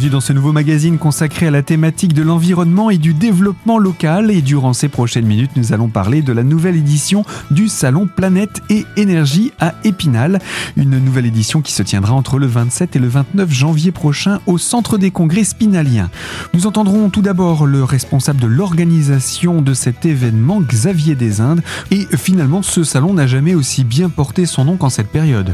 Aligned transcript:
Bienvenue 0.00 0.14
dans 0.14 0.20
ce 0.22 0.32
nouveau 0.32 0.52
magazine 0.52 0.96
consacré 0.96 1.48
à 1.48 1.50
la 1.50 1.62
thématique 1.62 2.14
de 2.14 2.22
l'environnement 2.22 2.88
et 2.88 2.96
du 2.96 3.12
développement 3.12 3.78
local. 3.78 4.30
Et 4.30 4.40
durant 4.40 4.72
ces 4.72 4.88
prochaines 4.88 5.26
minutes, 5.26 5.50
nous 5.56 5.74
allons 5.74 5.88
parler 5.88 6.22
de 6.22 6.32
la 6.32 6.42
nouvelle 6.42 6.76
édition 6.76 7.22
du 7.50 7.68
Salon 7.68 8.06
Planète 8.06 8.62
et 8.70 8.86
Énergie 8.96 9.52
à 9.60 9.74
Épinal. 9.84 10.38
Une 10.78 10.98
nouvelle 10.98 11.26
édition 11.26 11.60
qui 11.60 11.74
se 11.74 11.82
tiendra 11.82 12.14
entre 12.14 12.38
le 12.38 12.46
27 12.46 12.96
et 12.96 12.98
le 12.98 13.08
29 13.08 13.52
janvier 13.52 13.92
prochain 13.92 14.40
au 14.46 14.56
Centre 14.56 14.96
des 14.96 15.10
Congrès 15.10 15.44
Spinalien. 15.44 16.08
Nous 16.54 16.66
entendrons 16.66 17.10
tout 17.10 17.20
d'abord 17.20 17.66
le 17.66 17.84
responsable 17.84 18.40
de 18.40 18.46
l'organisation 18.46 19.60
de 19.60 19.74
cet 19.74 20.06
événement, 20.06 20.62
Xavier 20.62 21.14
Desindes. 21.14 21.60
Et 21.90 22.06
finalement, 22.16 22.62
ce 22.62 22.84
salon 22.84 23.12
n'a 23.12 23.26
jamais 23.26 23.54
aussi 23.54 23.84
bien 23.84 24.08
porté 24.08 24.46
son 24.46 24.64
nom 24.64 24.78
qu'en 24.78 24.88
cette 24.88 25.08
période. 25.08 25.52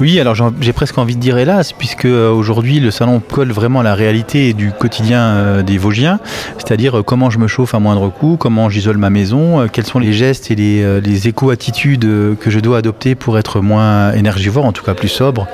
Oui, 0.00 0.18
alors 0.18 0.34
j'ai 0.60 0.72
presque 0.72 0.98
envie 0.98 1.14
de 1.14 1.20
dire 1.20 1.38
hélas, 1.38 1.72
puisque 1.72 2.06
euh, 2.06 2.32
aujourd'hui 2.32 2.80
le 2.80 2.90
salon 2.90 3.20
colle 3.20 3.52
vraiment 3.52 3.83
la 3.84 3.94
réalité 3.94 4.52
du 4.52 4.72
quotidien 4.72 5.20
euh, 5.20 5.62
des 5.62 5.78
Vosgiens, 5.78 6.18
c'est-à-dire 6.56 6.98
euh, 6.98 7.02
comment 7.02 7.30
je 7.30 7.38
me 7.38 7.46
chauffe 7.46 7.74
à 7.74 7.78
moindre 7.78 8.08
coût, 8.08 8.36
comment 8.36 8.68
j'isole 8.68 8.96
ma 8.96 9.10
maison, 9.10 9.60
euh, 9.60 9.66
quels 9.72 9.86
sont 9.86 9.98
les 9.98 10.12
gestes 10.12 10.50
et 10.50 10.56
les, 10.56 11.28
éco-attitudes 11.28 12.06
que 12.40 12.50
je 12.50 12.58
dois 12.58 12.78
adopter 12.78 13.14
pour 13.14 13.38
être 13.38 13.60
moins 13.60 14.12
énergivore, 14.12 14.64
en 14.64 14.72
tout 14.72 14.84
cas 14.84 14.94
plus 14.94 15.08
sobre 15.08 15.46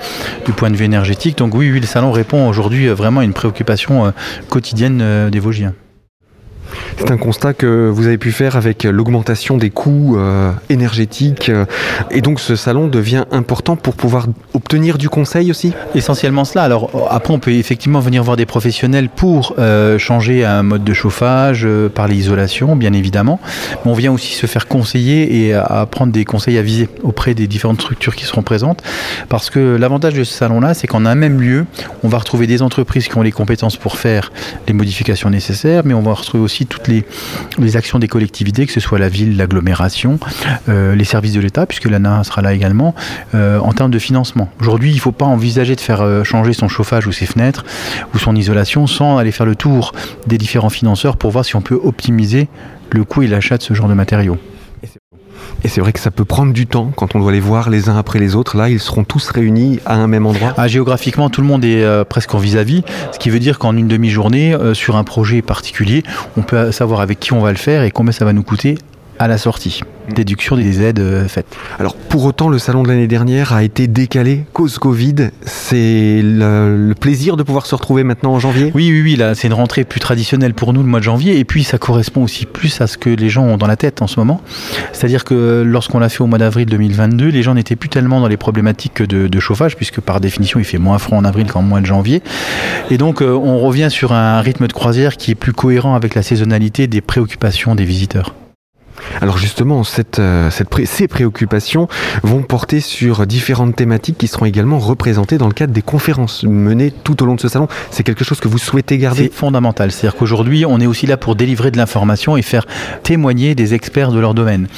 du 0.46 0.52
point 0.52 0.70
de 0.70 0.76
vue 0.76 0.84
énergétique. 0.84 1.38
Donc 1.38 1.54
oui, 1.54 1.70
oui 1.70 1.80
le 1.80 1.86
salon 1.86 2.10
répond 2.10 2.48
aujourd'hui 2.48 2.88
vraiment 2.88 3.20
à 3.20 3.24
une 3.24 3.34
préoccupation 3.34 4.12
quotidienne 4.48 5.30
des 5.30 5.38
Vosgiens. 5.38 5.74
C'est 7.00 7.12
un 7.12 7.16
constat 7.16 7.54
que 7.54 7.88
vous 7.88 8.06
avez 8.06 8.18
pu 8.18 8.30
faire 8.30 8.56
avec 8.56 8.84
l'augmentation 8.84 9.56
des 9.56 9.70
coûts 9.70 10.18
euh, 10.18 10.52
énergétiques. 10.68 11.48
Euh, 11.48 11.65
et 12.10 12.20
donc 12.20 12.40
ce 12.40 12.56
salon 12.56 12.88
devient 12.88 13.24
important 13.32 13.74
pour 13.74 13.95
pouvoir 13.95 14.26
obtenir 14.52 14.98
du 14.98 15.09
conseil 15.09 15.51
aussi? 15.51 15.73
Essentiellement 15.95 16.45
cela. 16.45 16.62
Alors 16.62 17.09
après, 17.10 17.32
on 17.32 17.38
peut 17.38 17.52
effectivement 17.52 18.01
venir 18.01 18.23
voir 18.23 18.37
des 18.37 18.45
professionnels 18.45 19.09
pour 19.09 19.54
euh, 19.59 19.96
changer 19.98 20.45
un 20.45 20.62
mode 20.62 20.84
de 20.84 20.93
chauffage, 20.93 21.66
par 21.95 22.06
l'isolation, 22.06 22.76
bien 22.76 22.93
évidemment. 22.93 23.40
Mais 23.84 23.90
on 23.90 23.95
vient 23.95 24.12
aussi 24.12 24.34
se 24.34 24.45
faire 24.45 24.68
conseiller 24.68 25.46
et 25.46 25.54
à 25.54 25.87
prendre 25.90 26.12
des 26.12 26.26
conseils 26.26 26.59
avisés 26.59 26.90
auprès 27.02 27.32
des 27.32 27.46
différentes 27.46 27.80
structures 27.80 28.15
qui 28.15 28.26
seront 28.26 28.43
présentes. 28.43 28.82
Parce 29.30 29.48
que 29.48 29.76
l'avantage 29.76 30.12
de 30.12 30.23
ce 30.23 30.34
salon-là, 30.34 30.74
c'est 30.74 30.87
qu'en 30.87 31.06
un 31.06 31.15
même 31.15 31.40
lieu, 31.40 31.65
on 32.04 32.09
va 32.09 32.18
retrouver 32.18 32.46
des 32.46 32.60
entreprises 32.60 33.09
qui 33.09 33.16
ont 33.16 33.23
les 33.23 33.32
compétences 33.32 33.78
pour 33.78 33.96
faire 33.96 34.30
les 34.68 34.74
modifications 34.74 35.30
nécessaires, 35.30 35.82
mais 35.87 35.95
on 35.95 36.02
va 36.02 36.12
retrouver 36.12 36.45
aussi 36.45 36.66
toutes 36.66 36.90
les, 37.59 37.77
actions 37.77 37.99
des 37.99 38.09
collectivités, 38.09 38.66
que 38.66 38.73
ce 38.73 38.80
soit 38.80 38.99
la 38.99 39.09
ville, 39.09 39.37
l'agglomération, 39.37 40.19
euh, 40.69 40.95
les 40.95 41.05
services 41.05 41.33
de 41.33 41.41
l'État, 41.41 41.66
puisque 41.66 41.87
l'ANA 41.87 42.24
sera 42.24 42.43
là 42.43 42.52
également, 42.52 42.95
euh, 43.35 43.59
en 43.59 43.73
termes 43.73 43.91
de 43.91 43.99
financement. 43.99 44.49
Aujourd'hui, 44.60 44.91
il 44.91 44.96
ne 44.96 45.01
faut 45.01 45.13
pas 45.13 45.24
envisager 45.24 45.77
de 45.77 45.80
faire 45.80 46.02
euh, 46.02 46.24
changer 46.24 46.52
son 46.52 46.68
chauffage 46.68 47.07
ou 47.07 47.13
ses 47.13 47.27
fenêtres 47.27 47.65
ou 48.15 48.18
son 48.18 48.35
isolation 48.35 48.87
sans 48.87 49.18
aller 49.18 49.33
faire 49.33 49.46
le 49.46 49.55
tour 49.55 49.93
des 50.27 50.38
différents 50.38 50.71
financeurs 50.71 51.16
pour 51.16 51.30
voir 51.30 51.45
si 51.45 51.57
on 51.57 51.63
peut 51.63 51.79
optimiser 51.83 52.49
le 52.91 53.05
coût 53.05 53.23
et 53.23 53.29
l'achat 53.29 53.57
de 53.57 53.63
ce 53.63 53.74
genre 53.74 53.88
de 53.88 53.95
matériaux. 53.95 54.38
Et 55.62 55.68
c'est 55.68 55.80
vrai 55.80 55.92
que 55.92 56.00
ça 56.00 56.10
peut 56.10 56.24
prendre 56.24 56.52
du 56.52 56.66
temps 56.66 56.90
quand 56.96 57.14
on 57.14 57.20
doit 57.20 57.32
les 57.32 57.40
voir 57.40 57.70
les 57.70 57.88
uns 57.88 57.96
après 57.96 58.18
les 58.18 58.34
autres. 58.34 58.56
Là, 58.56 58.68
ils 58.68 58.80
seront 58.80 59.04
tous 59.04 59.30
réunis 59.30 59.80
à 59.84 59.94
un 59.94 60.06
même 60.06 60.26
endroit. 60.26 60.54
Ah, 60.56 60.68
géographiquement, 60.68 61.28
tout 61.30 61.40
le 61.40 61.46
monde 61.46 61.64
est 61.64 61.82
euh, 61.82 62.04
presque 62.04 62.34
en 62.34 62.38
vis-à-vis, 62.38 62.82
ce 63.12 63.18
qui 63.18 63.30
veut 63.30 63.38
dire 63.38 63.58
qu'en 63.58 63.76
une 63.76 63.88
demi-journée, 63.88 64.54
euh, 64.54 64.75
sur 64.75 64.97
un 64.97 65.04
projet 65.04 65.42
particulier, 65.42 66.03
on 66.36 66.42
peut 66.42 66.72
savoir 66.72 67.00
avec 67.00 67.20
qui 67.20 67.32
on 67.32 67.41
va 67.41 67.50
le 67.50 67.58
faire 67.58 67.82
et 67.82 67.91
combien 67.91 68.12
ça 68.12 68.25
va 68.25 68.32
nous 68.32 68.42
coûter 68.42 68.78
à 69.21 69.28
la 69.28 69.37
sortie. 69.37 69.82
Déduction 70.09 70.56
des 70.56 70.81
aides 70.82 70.99
euh, 70.99 71.28
faites. 71.28 71.47
Alors 71.78 71.94
pour 71.94 72.25
autant, 72.25 72.49
le 72.49 72.59
salon 72.59 72.82
de 72.82 72.88
l'année 72.88 73.06
dernière 73.06 73.53
a 73.53 73.62
été 73.62 73.87
décalé 73.87 74.47
cause 74.54 74.78
Covid. 74.78 75.28
C'est 75.44 76.22
le, 76.25 76.94
plaisir 76.99 77.37
de 77.37 77.43
pouvoir 77.43 77.67
se 77.67 77.75
retrouver 77.75 78.03
maintenant 78.03 78.33
en 78.33 78.39
janvier? 78.39 78.72
Oui, 78.75 78.91
oui, 78.91 79.03
oui. 79.03 79.17
Là, 79.17 79.34
c'est 79.34 79.47
une 79.47 79.55
rentrée 79.55 79.84
plus 79.84 80.00
traditionnelle 80.00 80.55
pour 80.55 80.72
nous 80.72 80.83
le 80.83 80.89
mois 80.89 81.00
de 81.00 81.05
janvier. 81.05 81.39
Et 81.39 81.44
puis 81.44 81.65
ça 81.65 81.77
correspond 81.77 82.25
aussi 82.25 82.47
plus 82.47 82.81
à 82.81 82.87
ce 82.87 82.97
que 82.97 83.11
les 83.11 83.28
gens 83.28 83.44
ont 83.44 83.59
dans 83.59 83.67
la 83.67 83.77
tête 83.77 84.00
en 84.00 84.06
ce 84.06 84.19
moment. 84.19 84.41
C'est-à-dire 84.93 85.25
que 85.25 85.62
lorsqu'on 85.67 85.99
l'a 85.99 86.09
fait 86.09 86.23
au 86.23 86.27
mois 86.27 86.39
d'avril 86.39 86.65
2022, 86.67 87.28
les 87.28 87.43
gens 87.43 87.55
n'étaient 87.55 87.77
plus 87.77 87.91
tellement 87.91 88.21
dans 88.21 88.28
les 88.28 88.39
problématiques 88.39 89.03
de, 89.03 89.28
de, 89.28 89.41
chauffage, 89.41 89.77
puisque 89.77 90.00
par 90.00 90.23
définition, 90.23 90.59
il 90.59 90.65
fait 90.65 90.78
moins 90.78 90.99
froid 90.99 91.19
en 91.19 91.27
avril 91.27 91.47
qu'en 91.47 91.61
mois 91.61 91.83
de 91.83 91.87
janvier. 91.87 92.23
Et 92.91 92.97
donc, 92.97 93.21
euh, 93.21 93.34
on 93.34 93.59
revient 93.59 93.89
sur 93.91 94.15
un 94.15 94.41
rythme 94.41 94.67
de 94.67 94.73
croisière 94.73 95.19
qui 95.19 95.33
est 95.33 95.34
plus 95.37 95.53
cohérent 95.53 95.94
avec 95.94 96.15
la 96.15 96.23
saisonnalité 96.23 96.87
des 96.87 97.03
préoccupations 97.03 97.75
des 97.75 97.84
visiteurs. 97.84 98.34
Alors 99.21 99.38
justement, 99.38 99.82
euh, 100.19 100.50
ces 100.50 101.09
préoccupations 101.09 101.88
vont 102.22 102.43
porter 102.43 102.81
sur 102.81 103.26
différentes 103.26 103.76
thématiques 103.76 104.19
qui 104.19 104.28
seront 104.28 104.47
également 104.47 104.78
représentées 104.78 105.38
dans 105.38 105.48
le 105.48 105.53
cadre 105.53 105.72
des 105.72 105.82
conférences 105.82 106.44
menées 106.44 106.91
tout 106.91 107.22
au 107.22 107.26
long 107.26 107.34
de 107.34 107.41
ce 107.41 107.49
salon. 107.49 107.69
C'est 107.91 108.03
quelque 108.03 108.25
chose 108.25 108.41
que 108.41 108.49
vous 108.49 108.59
souhaitez 108.59 108.99
garder? 108.99 109.25
C'est 109.25 109.34
fondamental. 109.34 109.93
C'est-à-dire 109.93 110.19
qu'aujourd'hui, 110.19 110.65
on 110.66 110.81
est 110.81 110.87
aussi 110.87 111.06
là 111.06 111.16
pour 111.16 111.37
délivrer 111.37 111.70
de 111.70 111.76
l'information 111.76 112.37
et 112.37 112.43
faire 112.43 112.66
témoigner 113.03 113.54
des 113.54 113.75
experts 113.75 114.12
de 114.12 114.20
leur 114.20 114.34
domaine. 114.34 114.69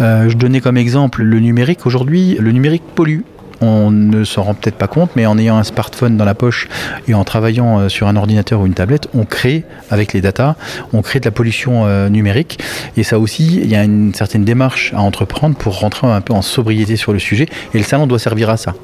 Euh, 0.00 0.28
je 0.28 0.36
donnais 0.36 0.60
comme 0.60 0.76
exemple 0.76 1.22
le 1.22 1.40
numérique. 1.40 1.86
Aujourd'hui, 1.86 2.36
le 2.38 2.52
numérique 2.52 2.82
pollue 2.94 3.20
on 3.60 3.90
ne 3.90 4.24
s'en 4.24 4.42
rend 4.42 4.54
peut-être 4.54 4.76
pas 4.76 4.86
compte, 4.86 5.10
mais 5.16 5.26
en 5.26 5.38
ayant 5.38 5.56
un 5.56 5.64
smartphone 5.64 6.16
dans 6.16 6.24
la 6.24 6.34
poche 6.34 6.68
et 7.08 7.14
en 7.14 7.24
travaillant 7.24 7.80
euh, 7.80 7.88
sur 7.88 8.06
un 8.06 8.16
ordinateur 8.16 8.60
ou 8.60 8.66
une 8.66 8.74
tablette, 8.74 9.08
on 9.14 9.24
crée, 9.24 9.64
avec 9.90 10.12
les 10.12 10.20
datas, 10.20 10.56
on 10.92 11.02
crée 11.02 11.20
de 11.20 11.24
la 11.24 11.30
pollution 11.30 11.86
euh, 11.86 12.08
numérique. 12.08 12.58
Et 12.96 13.02
ça 13.02 13.18
aussi, 13.18 13.60
il 13.62 13.68
y 13.68 13.76
a 13.76 13.84
une 13.84 14.14
certaine 14.14 14.44
démarche 14.44 14.92
à 14.94 15.00
entreprendre 15.00 15.56
pour 15.56 15.80
rentrer 15.80 16.06
un 16.06 16.20
peu 16.20 16.32
en 16.32 16.42
sobriété 16.42 16.96
sur 16.96 17.12
le 17.12 17.18
sujet. 17.18 17.46
Et 17.74 17.78
le 17.78 17.84
salon 17.84 18.06
doit 18.06 18.18
servir 18.18 18.50
à 18.50 18.56
ça 18.56 18.74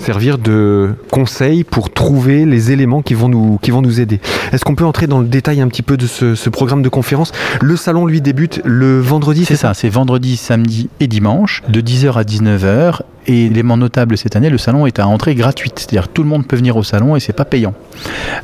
servir 0.00 0.38
de 0.38 0.94
conseil 1.10 1.64
pour 1.64 1.92
trouver 1.92 2.44
les 2.44 2.72
éléments 2.72 3.02
qui 3.02 3.14
vont 3.14 3.28
nous, 3.28 3.58
qui 3.62 3.70
vont 3.70 3.82
nous 3.82 4.00
aider. 4.00 4.20
Est-ce 4.52 4.64
qu'on 4.64 4.74
peut 4.74 4.84
entrer 4.84 5.06
dans 5.06 5.20
le 5.20 5.28
détail 5.28 5.60
un 5.60 5.68
petit 5.68 5.82
peu 5.82 5.96
de 5.96 6.06
ce, 6.06 6.34
ce 6.34 6.50
programme 6.50 6.82
de 6.82 6.88
conférence? 6.88 7.32
Le 7.60 7.76
salon, 7.76 8.06
lui, 8.06 8.20
débute 8.20 8.60
le 8.64 9.00
vendredi 9.00 9.44
C'est 9.44 9.56
ça, 9.56 9.74
c'est 9.74 9.88
vendredi, 9.88 10.36
samedi 10.36 10.88
et 11.00 11.06
dimanche, 11.06 11.62
de 11.68 11.80
10h 11.80 12.14
à 12.14 12.22
19h 12.22 13.00
et 13.26 13.48
l'élément 13.48 13.76
notable 13.76 14.16
cette 14.16 14.36
année, 14.36 14.50
le 14.50 14.58
salon 14.58 14.86
est 14.86 14.98
à 14.98 15.06
entrée 15.06 15.34
gratuite. 15.34 15.78
C'est-à-dire 15.78 16.08
tout 16.08 16.22
le 16.22 16.28
monde 16.28 16.46
peut 16.46 16.56
venir 16.56 16.76
au 16.76 16.82
salon 16.82 17.16
et 17.16 17.20
c'est 17.20 17.32
pas 17.32 17.44
payant. 17.44 17.74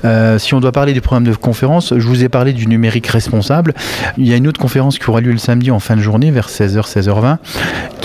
Euh, 0.05 0.39
si 0.39 0.55
on 0.55 0.61
doit 0.61 0.73
parler 0.73 0.93
des 0.93 1.01
programmes 1.01 1.25
de 1.25 1.35
conférence, 1.35 1.95
je 1.97 2.07
vous 2.07 2.25
ai 2.25 2.29
parlé 2.29 2.53
du 2.53 2.67
numérique 2.67 3.07
responsable. 3.07 3.75
Il 4.19 4.29
y 4.29 4.33
a 4.33 4.37
une 4.37 4.49
autre 4.49 4.61
conférence 4.61 4.99
qui 4.99 5.09
aura 5.09 5.21
lieu 5.21 5.33
le 5.33 5.39
samedi 5.39 5.71
en 5.71 5.81
fin 5.81 5.97
de 5.97 6.03
journée 6.03 6.31
vers 6.31 6.49
16h, 6.49 6.87
16h20 6.87 7.39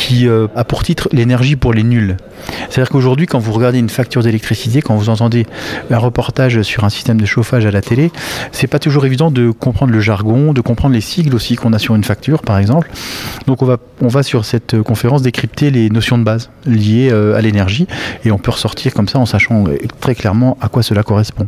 qui 0.02 0.28
euh, 0.28 0.48
a 0.56 0.64
pour 0.64 0.84
titre 0.84 1.10
l'énergie 1.12 1.56
pour 1.56 1.74
les 1.74 1.84
nuls. 1.84 2.18
C'est-à-dire 2.70 2.90
qu'aujourd'hui, 2.90 3.28
quand 3.28 3.38
vous 3.38 3.52
regardez 3.52 3.78
une 3.78 3.90
facture 3.90 4.24
d'électricité, 4.24 4.82
quand 4.82 4.96
vous 4.96 5.10
entendez 5.10 5.46
un 5.92 5.98
reportage 6.00 6.62
sur 6.64 6.84
un 6.84 6.90
système 6.90 7.22
de 7.22 7.26
chauffage 7.26 7.68
à 7.68 7.72
la 7.72 7.82
télé, 7.82 8.12
c'est 8.52 8.66
pas 8.66 8.80
toujours 8.80 9.06
évident 9.06 9.30
de 9.30 9.52
comprendre 9.52 9.94
le 9.94 10.00
jargon, 10.00 10.54
de 10.54 10.62
comprendre 10.62 10.96
les 10.96 11.02
sigles 11.02 11.36
aussi 11.36 11.56
qu'on 11.56 11.74
a 11.74 11.80
sur 11.80 11.94
une 11.94 12.04
facture, 12.04 12.42
par 12.42 12.58
exemple. 12.58 12.90
Donc 13.46 13.62
on 13.62 13.66
va, 13.66 13.78
on 14.02 14.08
va 14.08 14.24
sur 14.24 14.44
cette 14.44 14.82
conférence 14.82 15.22
décrypter 15.22 15.70
les 15.70 15.90
notions 15.90 16.18
de 16.18 16.24
base 16.24 16.50
liées 16.66 17.10
euh, 17.12 17.36
à 17.36 17.42
l'énergie 17.42 17.88
et 18.24 18.32
on 18.32 18.38
peut 18.38 18.52
ressortir 18.52 18.94
comme 18.94 19.08
ça 19.08 19.20
en 19.20 19.26
sachant 19.26 19.66
très 20.00 20.16
clairement 20.16 20.58
à 20.62 20.70
quoi 20.70 20.84
cela 20.84 21.04
correspond. 21.04 21.48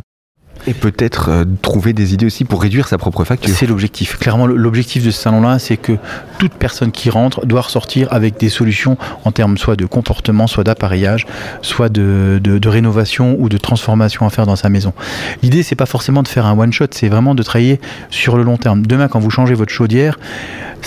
Et 0.66 0.74
peut-être 0.74 1.28
euh, 1.28 1.44
trouver 1.62 1.92
des 1.92 2.14
idées 2.14 2.26
aussi 2.26 2.44
pour 2.44 2.62
réduire 2.62 2.88
sa 2.88 2.98
propre 2.98 3.24
facture. 3.24 3.54
C'est 3.54 3.66
l'objectif. 3.66 4.18
Clairement, 4.18 4.46
l'objectif 4.46 5.04
de 5.04 5.10
ce 5.10 5.20
salon-là, 5.20 5.58
c'est 5.58 5.76
que 5.76 5.98
toute 6.38 6.54
personne 6.54 6.90
qui 6.90 7.10
rentre 7.10 7.44
doit 7.46 7.62
ressortir 7.62 8.08
avec 8.10 8.38
des 8.38 8.48
solutions 8.48 8.96
en 9.24 9.32
termes 9.32 9.58
soit 9.58 9.76
de 9.76 9.86
comportement, 9.86 10.46
soit 10.46 10.64
d'appareillage, 10.64 11.26
soit 11.62 11.88
de, 11.88 12.40
rénovation 12.66 13.36
ou 13.38 13.48
de 13.48 13.58
transformation 13.58 14.26
à 14.26 14.30
faire 14.30 14.46
dans 14.46 14.56
sa 14.56 14.68
maison. 14.68 14.94
L'idée, 15.42 15.62
c'est 15.62 15.76
pas 15.76 15.86
forcément 15.86 16.22
de 16.22 16.28
faire 16.28 16.46
un 16.46 16.58
one-shot, 16.58 16.86
c'est 16.92 17.08
vraiment 17.08 17.34
de 17.34 17.42
travailler 17.42 17.80
sur 18.10 18.36
le 18.36 18.42
long 18.42 18.56
terme. 18.56 18.86
Demain, 18.86 19.08
quand 19.08 19.20
vous 19.20 19.30
changez 19.30 19.54
votre 19.54 19.72
chaudière, 19.72 20.18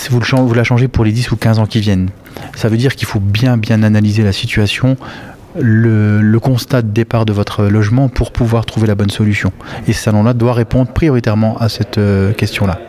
vous 0.10 0.54
la 0.54 0.64
changez 0.64 0.88
pour 0.88 1.04
les 1.04 1.12
10 1.12 1.32
ou 1.32 1.36
15 1.38 1.60
ans 1.60 1.66
qui 1.66 1.80
viennent. 1.80 2.10
Ça 2.56 2.70
veut 2.70 2.78
dire 2.78 2.96
qu'il 2.96 3.08
faut 3.08 3.20
bien, 3.20 3.58
bien 3.58 3.84
analyser 3.84 4.24
la 4.24 4.32
situation, 4.32 4.98
le, 5.60 6.38
constat 6.40 6.82
de 6.82 6.90
départ 6.90 7.26
de 7.26 7.34
votre 7.34 7.66
logement 7.66 8.10
pour 8.10 8.32
pouvoir 8.32 8.66
trouver 8.66 8.88
la 8.88 8.96
bonne 8.96 9.10
solution. 9.10 9.52
Et 9.88 9.94
ce 9.94 10.04
salon-là 10.04 10.34
doit 10.34 10.54
répondre 10.54 10.92
prioritairement 10.92 11.58
à 11.58 11.70
cette 11.70 11.98
euh, 11.98 12.32
question-là. 12.34 12.80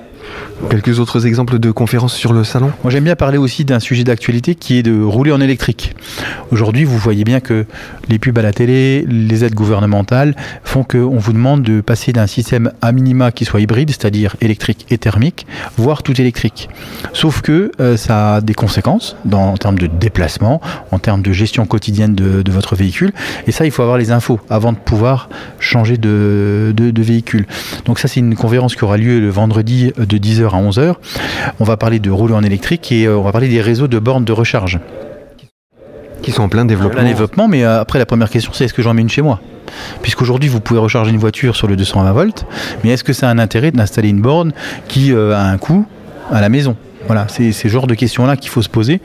Quelques 0.71 0.99
autres 0.99 1.25
exemples 1.25 1.59
de 1.59 1.71
conférences 1.71 2.15
sur 2.15 2.33
le 2.33 2.45
salon? 2.45 2.73
Moi 2.83 2.91
j'aime 2.91 3.05
bien 3.05 3.17
parler 3.17 3.39
aussi 3.39 3.65
d'un 3.65 3.81
sujet 3.81 4.05
d'actualité 4.05 4.55
qui 4.55 4.77
est 4.77 4.83
de 4.83 5.03
rouler 5.03 5.33
en 5.33 5.41
électrique. 5.41 5.95
Aujourd'hui 6.51 6.85
vous 6.85 6.99
voyez 6.99 7.25
bien 7.25 7.41
que 7.41 7.65
les 8.09 8.19
pubs 8.19 8.37
à 8.37 8.43
la 8.43 8.53
télé, 8.53 9.07
les 9.09 9.45
aides 9.45 9.55
gouvernementales 9.55 10.35
font 10.65 10.83
qu'on 10.85 11.17
vous 11.17 11.33
demande 11.33 11.63
de 11.63 11.81
passer 11.81 12.13
d'un 12.13 12.27
système 12.27 12.73
à 12.83 12.93
minima 12.93 13.33
qui 13.33 13.45
soit 13.45 13.61
hybride, 13.61 13.91
c'est-à-dire 13.91 14.37
électrique 14.41 14.85
et 14.91 14.99
thermique, 14.99 15.47
voire 15.77 16.03
tout 16.03 16.21
électrique. 16.21 16.69
Sauf 17.13 17.41
que 17.41 17.71
euh, 17.81 17.97
ça 17.97 18.37
a 18.37 18.41
des 18.41 18.55
conséquences 18.55 19.17
en 19.33 19.57
termes 19.57 19.79
de 19.79 19.87
déplacement, 19.87 20.61
en 20.91 20.99
termes 20.99 21.23
de 21.23 21.33
gestion 21.33 21.67
quotidienne 21.67 22.15
de, 22.15 22.51
votre 22.51 22.77
véhicule. 22.77 23.13
Et 23.47 23.53
ça 23.53 23.65
il 23.65 23.71
faut 23.71 23.83
avoir 23.83 23.97
les 23.97 24.11
infos 24.11 24.41
avant 24.51 24.73
de 24.73 24.79
pouvoir 24.79 25.29
changer 25.61 25.97
de, 25.97 26.75
de 26.75 27.03
véhicule. 27.03 27.47
Donc 27.85 28.01
ça 28.01 28.09
c'est 28.09 28.21
une 28.21 28.35
conférence 28.35 28.75
qui 28.75 28.85
aura 28.85 28.97
lieu 28.97 29.21
le 29.21 29.31
vendredi 29.31 29.93
de 29.97 30.18
10h 30.19 30.49
à 30.49 30.61
11h. 30.61 30.95
On 31.61 31.65
va 31.65 31.77
parler 31.77 31.99
de 31.99 32.11
rouler 32.11 32.35
en 32.35 32.43
électrique 32.43 32.91
et 32.93 33.07
euh, 33.07 33.19
on 33.19 33.23
va 33.23 33.33
parler 33.33 33.49
des 33.49 33.61
réseaux 33.61 33.89
de 33.89 33.99
bornes 33.99 34.25
de 34.25 34.33
recharge. 34.33 34.79
Qui 36.23 36.33
sont 36.33 36.43
en 36.43 36.49
plein 36.49 36.65
développement. 36.65 36.99
En 36.99 37.03
plein 37.03 37.09
développement, 37.09 37.49
mais 37.49 37.65
euh, 37.65 37.81
après 37.81 37.99
la 37.99 38.07
première 38.07 38.31
question 38.31 38.53
c'est 38.53 38.65
est-ce 38.65 38.75
que 38.75 38.83
j'en 38.83 38.95
mets 38.95 39.03
une 39.03 39.09
chez 39.09 39.23
moi? 39.23 39.41
Puisqu'aujourd'hui, 40.03 40.49
vous 40.49 40.61
pouvez 40.61 40.81
recharger 40.81 41.11
une 41.11 41.19
voiture 41.19 41.57
sur 41.57 41.69
le 41.69 41.77
220 41.77 42.13
volts, 42.13 42.47
mais 42.83 42.91
est-ce 42.91 43.05
que 43.05 43.13
ça 43.13 43.29
a 43.29 43.31
un 43.31 43.39
intérêt 43.39 43.71
d'installer 43.71 44.09
une 44.09 44.21
borne 44.21 44.53
qui 44.89 45.13
euh, 45.13 45.35
a 45.35 45.43
un 45.43 45.59
coût 45.59 45.87
à 46.31 46.41
la 46.41 46.49
maison? 46.49 46.77
Voilà, 47.09 47.27
c'est 47.29 47.53
ce 47.53 47.69
genre 47.69 47.87
de 47.87 47.95
questions-là 47.95 48.37
qu'il 48.37 48.51
faut 48.51 48.61
se 48.61 48.69
poser. 48.69 49.01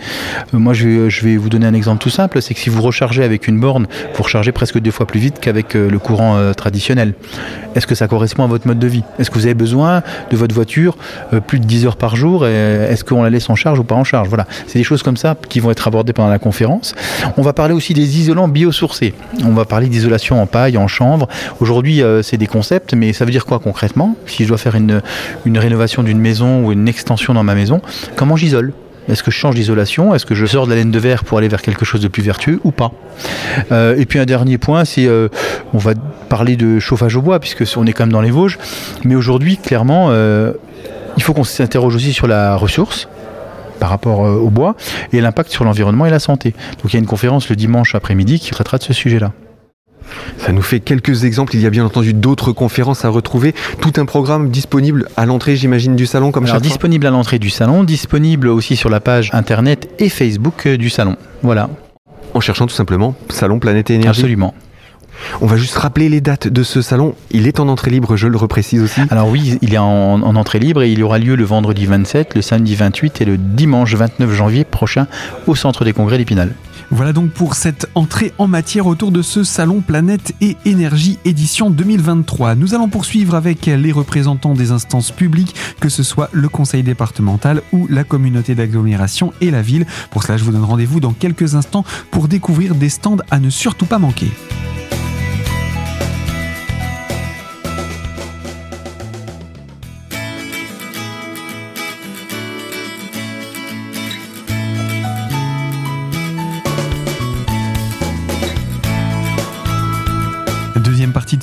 Euh, 0.53 0.59
moi, 0.59 0.73
je, 0.73 1.07
vais 1.23 1.37
vous 1.37 1.47
donner 1.47 1.65
un 1.65 1.73
exemple 1.73 2.03
tout 2.03 2.09
simple, 2.09 2.41
c'est 2.41 2.53
que 2.53 2.59
si 2.59 2.69
vous 2.69 2.81
rechargez 2.81 3.23
avec 3.23 3.47
une 3.47 3.61
borne, 3.61 3.87
vous 4.13 4.23
rechargez 4.23 4.51
presque 4.51 4.77
deux 4.79 4.91
fois 4.91 5.07
plus 5.07 5.21
vite 5.21 5.39
qu'avec 5.39 5.73
euh, 5.75 5.89
le 5.89 5.99
courant 5.99 6.35
euh, 6.35 6.51
traditionnel. 6.51 7.13
Est-ce 7.75 7.87
que 7.87 7.95
ça 7.95 8.09
correspond 8.09 8.43
à 8.43 8.47
votre 8.47 8.67
mode 8.67 8.77
de 8.77 8.87
vie? 8.87 9.03
Est-ce 9.19 9.31
que 9.31 9.35
vous 9.35 9.45
avez 9.45 9.53
besoin 9.53 10.03
de 10.29 10.35
votre 10.35 10.53
voiture 10.53 10.97
plus 11.47 11.59
de 11.59 11.65
10 11.65 11.85
heures 11.87 11.95
par 11.95 12.15
jour? 12.15 12.45
Est-ce 12.45 13.03
qu'on 13.03 13.23
la 13.23 13.31
laisse 13.31 13.49
en 13.49 13.55
charge 13.55 13.79
ou 13.79 13.83
pas 13.83 13.95
en 13.95 14.03
charge? 14.03 14.27
Voilà, 14.27 14.45
c'est 14.67 14.77
des 14.77 14.83
choses 14.83 15.01
comme 15.01 15.17
ça 15.17 15.35
qui 15.49 15.59
vont 15.59 15.71
être 15.71 15.87
abordées 15.87 16.13
pendant 16.13 16.29
la 16.29 16.37
conférence. 16.37 16.93
On 17.35 17.41
va 17.41 17.53
parler 17.53 17.73
aussi 17.73 17.95
des 17.95 18.19
isolants 18.19 18.47
biosourcés. 18.47 19.15
On 19.43 19.53
va 19.53 19.65
parler 19.65 19.87
d'isolation 19.87 20.39
en 20.39 20.45
paille, 20.45 20.77
en 20.77 20.87
chanvre. 20.87 21.27
Aujourd'hui, 21.61 22.03
c'est 22.21 22.37
des 22.37 22.45
concepts, 22.45 22.93
mais 22.93 23.11
ça 23.11 23.25
veut 23.25 23.31
dire 23.31 23.47
quoi 23.47 23.57
concrètement? 23.57 24.15
Si 24.27 24.43
je 24.43 24.49
dois 24.49 24.59
faire 24.59 24.75
une, 24.75 25.01
une 25.45 25.57
rénovation 25.57 26.03
d'une 26.03 26.19
maison 26.19 26.63
ou 26.63 26.73
une 26.73 26.87
extension 26.87 27.33
dans 27.33 27.43
ma 27.43 27.55
maison, 27.55 27.81
comment 28.15 28.35
j'isole 28.35 28.73
est-ce 29.09 29.23
que 29.23 29.31
je 29.31 29.37
change 29.37 29.55
d'isolation 29.55 30.15
Est-ce 30.15 30.25
que 30.25 30.35
je 30.35 30.45
sors 30.45 30.65
de 30.65 30.69
la 30.71 30.77
laine 30.77 30.91
de 30.91 30.99
verre 30.99 31.23
pour 31.23 31.37
aller 31.37 31.47
vers 31.47 31.61
quelque 31.61 31.83
chose 31.83 32.01
de 32.01 32.07
plus 32.07 32.23
vertueux 32.23 32.59
ou 32.63 32.71
pas 32.71 32.91
euh, 33.71 33.97
Et 33.97 34.05
puis 34.05 34.19
un 34.19 34.25
dernier 34.25 34.57
point, 34.57 34.85
c'est 34.85 35.07
euh, 35.07 35.27
on 35.73 35.77
va 35.77 35.93
parler 36.29 36.55
de 36.55 36.79
chauffage 36.79 37.15
au 37.15 37.21
bois 37.21 37.39
puisque 37.39 37.65
on 37.75 37.85
est 37.85 37.93
quand 37.93 38.03
même 38.03 38.13
dans 38.13 38.21
les 38.21 38.31
Vosges. 38.31 38.57
Mais 39.03 39.15
aujourd'hui, 39.15 39.57
clairement, 39.57 40.07
euh, 40.11 40.53
il 41.17 41.23
faut 41.23 41.33
qu'on 41.33 41.43
s'interroge 41.43 41.95
aussi 41.95 42.13
sur 42.13 42.27
la 42.27 42.55
ressource 42.55 43.09
par 43.79 43.89
rapport 43.89 44.19
au 44.19 44.49
bois 44.49 44.75
et 45.11 45.19
l'impact 45.19 45.51
sur 45.51 45.65
l'environnement 45.65 46.05
et 46.05 46.09
la 46.09 46.19
santé. 46.19 46.53
Donc 46.81 46.93
il 46.93 46.93
y 46.93 46.95
a 46.95 46.99
une 46.99 47.05
conférence 47.05 47.49
le 47.49 47.57
dimanche 47.57 47.95
après-midi 47.95 48.39
qui 48.39 48.51
traitera 48.51 48.77
de 48.77 48.83
ce 48.83 48.93
sujet-là. 48.93 49.33
Ça 50.37 50.51
nous 50.51 50.61
fait 50.61 50.79
quelques 50.79 51.23
exemples. 51.23 51.55
Il 51.55 51.61
y 51.61 51.65
a 51.65 51.69
bien 51.69 51.85
entendu 51.85 52.13
d'autres 52.13 52.51
conférences 52.51 53.05
à 53.05 53.09
retrouver. 53.09 53.53
Tout 53.81 53.93
un 53.97 54.05
programme 54.05 54.49
disponible 54.49 55.07
à 55.17 55.25
l'entrée, 55.25 55.55
j'imagine, 55.55 55.95
du 55.95 56.05
salon 56.05 56.31
comme 56.31 56.45
Alors, 56.45 56.61
disponible 56.61 57.05
à 57.07 57.11
l'entrée 57.11 57.39
du 57.39 57.49
salon, 57.49 57.83
disponible 57.83 58.47
aussi 58.47 58.75
sur 58.75 58.89
la 58.89 58.99
page 58.99 59.29
internet 59.33 59.89
et 59.99 60.09
Facebook 60.09 60.67
du 60.67 60.89
salon. 60.89 61.15
Voilà. 61.41 61.69
En 62.33 62.39
cherchant 62.39 62.65
tout 62.65 62.73
simplement 62.73 63.15
Salon 63.29 63.59
Planète 63.59 63.89
et 63.89 63.95
Énergie. 63.95 64.21
Absolument. 64.21 64.53
On 65.41 65.45
va 65.45 65.57
juste 65.57 65.75
rappeler 65.77 66.09
les 66.09 66.21
dates 66.21 66.47
de 66.47 66.63
ce 66.63 66.81
salon. 66.81 67.15
Il 67.31 67.47
est 67.47 67.59
en 67.59 67.67
entrée 67.67 67.91
libre, 67.91 68.17
je 68.17 68.27
le 68.27 68.37
reprécise 68.37 68.81
aussi. 68.81 69.01
Alors 69.09 69.29
oui, 69.29 69.57
il 69.61 69.73
est 69.73 69.77
en, 69.77 70.21
en, 70.23 70.35
entrée 70.35 70.59
libre 70.59 70.81
et 70.81 70.91
il 70.91 71.03
aura 71.03 71.19
lieu 71.19 71.35
le 71.35 71.43
vendredi 71.43 71.85
27, 71.85 72.35
le 72.35 72.41
samedi 72.41 72.75
28 72.75 73.21
et 73.21 73.25
le 73.25 73.37
dimanche 73.37 73.93
29 73.95 74.33
janvier 74.33 74.63
prochain 74.63 75.07
au 75.47 75.55
centre 75.55 75.85
des 75.85 75.93
congrès 75.93 76.17
d'Épinal. 76.17 76.53
Voilà 76.91 77.13
donc 77.13 77.31
pour 77.31 77.55
cette 77.55 77.87
entrée 77.95 78.33
en 78.37 78.47
matière 78.47 78.87
autour 78.87 79.11
de 79.11 79.21
ce 79.21 79.43
salon 79.43 79.81
Planète 79.81 80.33
et 80.41 80.57
Énergie 80.65 81.17
édition 81.25 81.69
2023. 81.69 82.55
Nous 82.55 82.75
allons 82.75 82.89
poursuivre 82.89 83.35
avec 83.35 83.65
les 83.65 83.91
représentants 83.91 84.53
des 84.53 84.71
instances 84.71 85.11
publiques, 85.11 85.55
que 85.79 85.89
ce 85.89 86.03
soit 86.03 86.29
le 86.31 86.49
conseil 86.49 86.83
départemental 86.83 87.61
ou 87.71 87.87
la 87.87 88.03
communauté 88.03 88.55
d'agglomération 88.55 89.33
et 89.41 89.51
la 89.51 89.61
ville. 89.61 89.85
Pour 90.11 90.23
cela, 90.23 90.37
je 90.37 90.43
vous 90.43 90.51
donne 90.51 90.63
rendez-vous 90.63 90.99
dans 90.99 91.13
quelques 91.13 91.55
instants 91.55 91.85
pour 92.11 92.27
découvrir 92.27 92.75
des 92.75 92.89
stands 92.89 93.17
à 93.31 93.39
ne 93.39 93.49
surtout 93.49 93.85
pas 93.85 93.99
manquer. 93.99 94.31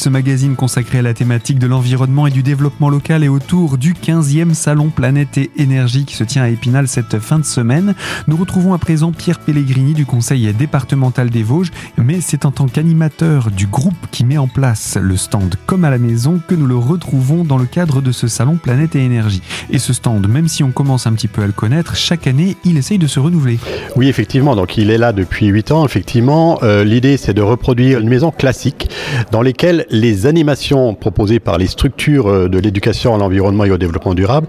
Ce 0.00 0.08
magazine 0.08 0.56
consacré 0.56 1.00
à 1.00 1.02
la 1.02 1.12
thématique 1.12 1.58
de 1.58 1.66
l'environnement 1.66 2.26
et 2.26 2.30
du 2.30 2.42
développement 2.42 2.88
local 2.88 3.22
et 3.22 3.28
autour 3.28 3.76
du 3.76 3.92
15e 3.92 4.54
salon 4.54 4.88
Planète 4.88 5.36
et 5.36 5.50
Énergie 5.58 6.06
qui 6.06 6.16
se 6.16 6.24
tient 6.24 6.42
à 6.42 6.48
Épinal 6.48 6.88
cette 6.88 7.18
fin 7.18 7.38
de 7.38 7.44
semaine. 7.44 7.94
Nous 8.26 8.38
retrouvons 8.38 8.72
à 8.72 8.78
présent 8.78 9.12
Pierre 9.12 9.40
Pellegrini 9.40 9.92
du 9.92 10.06
conseil 10.06 10.50
départemental 10.54 11.28
des 11.28 11.42
Vosges, 11.42 11.70
mais 11.98 12.22
c'est 12.22 12.46
en 12.46 12.50
tant 12.50 12.66
qu'animateur 12.66 13.50
du 13.50 13.66
groupe 13.66 14.06
qui 14.10 14.24
met 14.24 14.38
en 14.38 14.48
place 14.48 14.96
le 14.98 15.18
stand 15.18 15.56
comme 15.66 15.84
à 15.84 15.90
la 15.90 15.98
maison 15.98 16.40
que 16.48 16.54
nous 16.54 16.66
le 16.66 16.78
retrouvons 16.78 17.44
dans 17.44 17.58
le 17.58 17.66
cadre 17.66 18.00
de 18.00 18.10
ce 18.10 18.26
salon 18.26 18.56
Planète 18.56 18.96
et 18.96 19.04
Énergie. 19.04 19.42
Et 19.68 19.78
ce 19.78 19.92
stand, 19.92 20.26
même 20.26 20.48
si 20.48 20.64
on 20.64 20.70
commence 20.70 21.06
un 21.06 21.12
petit 21.12 21.28
peu 21.28 21.42
à 21.42 21.46
le 21.46 21.52
connaître, 21.52 21.94
chaque 21.94 22.26
année, 22.26 22.56
il 22.64 22.78
essaye 22.78 22.96
de 22.96 23.06
se 23.06 23.20
renouveler. 23.20 23.58
Oui, 23.96 24.08
effectivement, 24.08 24.56
donc 24.56 24.78
il 24.78 24.90
est 24.90 24.98
là 24.98 25.12
depuis 25.12 25.48
8 25.48 25.72
ans, 25.72 25.84
effectivement. 25.84 26.58
Euh, 26.62 26.84
l'idée, 26.84 27.18
c'est 27.18 27.34
de 27.34 27.42
reproduire 27.42 28.00
une 28.00 28.08
maison 28.08 28.30
classique 28.30 28.88
dans 29.30 29.42
les 29.42 29.52
les 29.90 30.26
animations 30.26 30.94
proposées 30.94 31.40
par 31.40 31.58
les 31.58 31.66
structures 31.66 32.28
euh, 32.28 32.48
de 32.48 32.58
l'éducation 32.58 33.14
à 33.14 33.18
l'environnement 33.18 33.64
et 33.64 33.70
au 33.70 33.78
développement 33.78 34.14
durable 34.14 34.46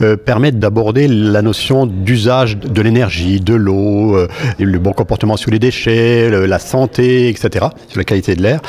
euh, 0.00 0.16
permettent 0.16 0.58
d'aborder 0.58 1.08
la 1.08 1.42
notion 1.42 1.86
d'usage 1.86 2.56
de 2.58 2.82
l'énergie, 2.82 3.40
de 3.40 3.54
l'eau, 3.54 4.16
euh, 4.16 4.28
le 4.58 4.78
bon 4.78 4.92
comportement 4.92 5.36
sur 5.36 5.50
les 5.50 5.58
déchets, 5.58 6.30
la 6.46 6.58
santé, 6.58 7.28
etc., 7.28 7.66
sur 7.88 7.98
la 7.98 8.04
qualité 8.04 8.34
de 8.34 8.42
l'air, 8.42 8.60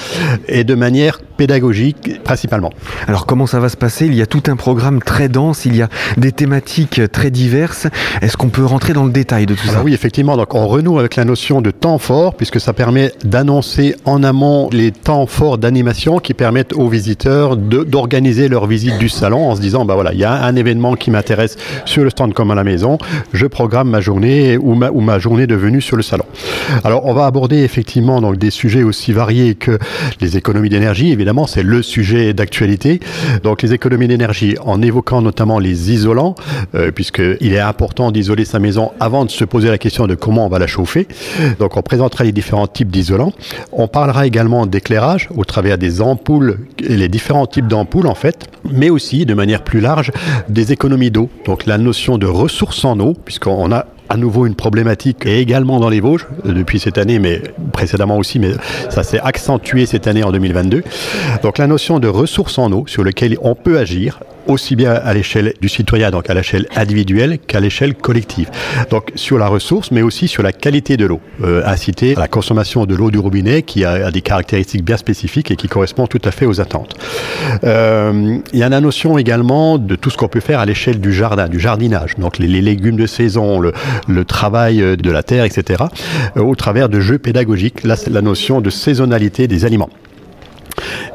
et 0.47 0.63
de 0.63 0.75
manière 0.75 1.19
pédagogique 1.37 2.23
principalement. 2.23 2.71
Alors 3.07 3.25
comment 3.25 3.47
ça 3.47 3.59
va 3.59 3.69
se 3.69 3.77
passer? 3.77 4.05
Il 4.05 4.15
y 4.15 4.21
a 4.21 4.25
tout 4.25 4.43
un 4.47 4.55
programme 4.55 5.01
très 5.01 5.29
dense, 5.29 5.65
il 5.65 5.75
y 5.75 5.81
a 5.81 5.89
des 6.17 6.31
thématiques 6.31 7.01
très 7.11 7.31
diverses. 7.31 7.87
Est-ce 8.21 8.37
qu'on 8.37 8.49
peut 8.49 8.65
rentrer 8.65 8.93
dans 8.93 9.05
le 9.05 9.11
détail 9.11 9.45
de 9.45 9.53
tout 9.53 9.67
ça? 9.67 9.81
Oui, 9.83 9.93
effectivement. 9.93 10.37
Donc 10.37 10.55
on 10.55 10.67
renoue 10.67 10.99
avec 10.99 11.15
la 11.15 11.25
notion 11.25 11.61
de 11.61 11.71
temps 11.71 11.97
fort, 11.97 12.35
puisque 12.35 12.59
ça 12.59 12.73
permet 12.73 13.11
d'annoncer 13.23 13.95
en 14.05 14.23
amont 14.23 14.69
les 14.71 14.91
temps 14.91 15.25
forts 15.25 15.57
d'animation 15.57 16.19
qui 16.19 16.33
permettent 16.33 16.73
aux 16.73 16.87
visiteurs 16.87 17.57
d'organiser 17.57 18.47
leur 18.47 18.65
visite 18.65 18.97
du 18.97 19.09
salon 19.09 19.49
en 19.49 19.55
se 19.55 19.61
disant, 19.61 19.85
bah 19.85 19.95
voilà, 19.95 20.13
il 20.13 20.19
y 20.19 20.23
a 20.23 20.43
un 20.43 20.55
événement 20.55 20.95
qui 20.95 21.11
m'intéresse 21.11 21.57
sur 21.85 22.03
le 22.03 22.09
stand 22.09 22.33
comme 22.33 22.51
à 22.51 22.55
la 22.55 22.63
maison, 22.63 22.97
je 23.33 23.45
programme 23.45 23.89
ma 23.89 24.01
journée 24.01 24.57
ou 24.57 24.75
ma, 24.75 24.91
ou 24.91 25.01
ma 25.01 25.19
journée 25.19 25.47
de 25.47 25.55
venue 25.55 25.81
sur 25.81 25.97
le 25.97 26.03
salon. 26.03 26.25
Alors 26.83 27.05
on 27.05 27.13
va 27.13 27.25
aborder 27.25 27.63
effectivement 27.63 28.21
donc 28.21 28.37
des 28.37 28.51
sujets 28.51 28.83
aussi 28.83 29.13
variés 29.13 29.55
que 29.55 29.77
les 30.21 30.37
économies 30.37 30.69
d'énergie, 30.69 31.11
évidemment 31.11 31.24
c'est 31.47 31.63
le 31.63 31.81
sujet 31.81 32.33
d'actualité. 32.33 32.99
Donc 33.43 33.61
les 33.61 33.73
économies 33.73 34.07
d'énergie 34.07 34.55
en 34.63 34.81
évoquant 34.81 35.21
notamment 35.21 35.59
les 35.59 35.91
isolants, 35.91 36.35
euh, 36.75 36.91
puisqu'il 36.91 37.53
est 37.53 37.59
important 37.59 38.11
d'isoler 38.11 38.45
sa 38.45 38.59
maison 38.59 38.91
avant 38.99 39.25
de 39.25 39.31
se 39.31 39.43
poser 39.43 39.69
la 39.69 39.77
question 39.77 40.07
de 40.07 40.15
comment 40.15 40.45
on 40.45 40.49
va 40.49 40.59
la 40.59 40.67
chauffer. 40.67 41.07
Donc 41.59 41.77
on 41.77 41.81
présentera 41.81 42.23
les 42.23 42.31
différents 42.31 42.67
types 42.67 42.89
d'isolants. 42.89 43.33
On 43.71 43.87
parlera 43.87 44.27
également 44.27 44.65
d'éclairage 44.65 45.29
au 45.35 45.43
travers 45.45 45.77
des 45.77 46.01
ampoules 46.01 46.59
les 46.79 47.09
différents 47.09 47.47
types 47.47 47.67
d'ampoules 47.67 48.07
en 48.07 48.15
fait, 48.15 48.47
mais 48.69 48.89
aussi 48.89 49.25
de 49.25 49.33
manière 49.33 49.63
plus 49.63 49.79
large 49.79 50.11
des 50.49 50.71
économies 50.71 51.11
d'eau. 51.11 51.29
Donc 51.45 51.65
la 51.65 51.77
notion 51.77 52.17
de 52.17 52.27
ressources 52.27 52.85
en 52.85 52.99
eau, 52.99 53.13
puisqu'on 53.13 53.71
a 53.71 53.85
à 54.09 54.17
nouveau 54.17 54.45
une 54.45 54.55
problématique 54.55 55.25
et 55.25 55.39
également 55.39 55.79
dans 55.79 55.89
les 55.89 55.99
Vosges 55.99 56.27
euh, 56.45 56.53
depuis 56.53 56.79
cette 56.79 56.97
année, 56.97 57.19
mais 57.19 57.41
précédemment 57.71 58.17
aussi, 58.17 58.39
mais 58.39 58.51
ça 58.89 59.03
s'est 59.03 59.19
accentué 59.19 59.85
cette 59.85 60.07
année 60.07 60.23
en 60.23 60.31
2022. 60.31 60.83
Donc 61.43 61.57
la 61.57 61.67
notion 61.67 61.99
de 61.99 62.07
ressources 62.07 62.57
en 62.57 62.71
eau 62.71 62.85
sur 62.87 63.03
lequel 63.03 63.37
on 63.41 63.55
peut 63.55 63.77
agir 63.77 64.19
aussi 64.47 64.75
bien 64.75 64.93
à 64.93 65.13
l'échelle 65.13 65.53
du 65.61 65.69
citoyen, 65.69 66.11
donc 66.11 66.29
à 66.29 66.33
l'échelle 66.33 66.67
individuelle, 66.75 67.39
qu'à 67.39 67.59
l'échelle 67.59 67.95
collective. 67.95 68.49
Donc 68.89 69.11
sur 69.15 69.37
la 69.37 69.47
ressource, 69.47 69.91
mais 69.91 70.01
aussi 70.01 70.27
sur 70.27 70.43
la 70.43 70.51
qualité 70.51 70.97
de 70.97 71.05
l'eau. 71.05 71.21
Euh, 71.43 71.63
inciter 71.65 72.15
à 72.15 72.19
la 72.19 72.27
consommation 72.27 72.85
de 72.85 72.95
l'eau 72.95 73.11
du 73.11 73.19
robinet 73.19 73.61
qui 73.61 73.83
a, 73.83 74.11
des 74.11 74.21
caractéristiques 74.21 74.83
bien 74.83 74.97
spécifiques 74.97 75.51
et 75.51 75.55
qui 75.55 75.67
correspond 75.67 76.07
tout 76.07 76.21
à 76.23 76.31
fait 76.31 76.45
aux 76.45 76.61
attentes. 76.61 76.95
Euh, 77.63 78.37
il 78.53 78.59
y 78.59 78.63
a 78.63 78.69
la 78.69 78.81
notion 78.81 79.17
également 79.17 79.77
de 79.77 79.95
tout 79.95 80.09
ce 80.09 80.17
qu'on 80.17 80.27
peut 80.27 80.39
faire 80.39 80.59
à 80.59 80.65
l'échelle 80.65 80.99
du 80.99 81.13
jardin, 81.13 81.47
du 81.47 81.59
jardinage. 81.59 82.15
Donc 82.17 82.37
les, 82.37 82.47
légumes 82.47 82.97
de 82.97 83.05
saison, 83.05 83.59
le, 83.59 84.25
travail 84.25 84.97
de 84.97 85.11
la 85.11 85.23
terre, 85.23 85.45
etc. 85.45 85.83
Euh, 86.37 86.41
au 86.41 86.55
travers 86.55 86.89
de 86.89 86.99
jeux 86.99 87.17
pédagogiques. 87.17 87.83
Là, 87.83 87.95
la 88.09 88.21
notion 88.21 88.61
de 88.61 88.69
saisonnalité 88.69 89.47
des 89.47 89.65
aliments 89.65 89.89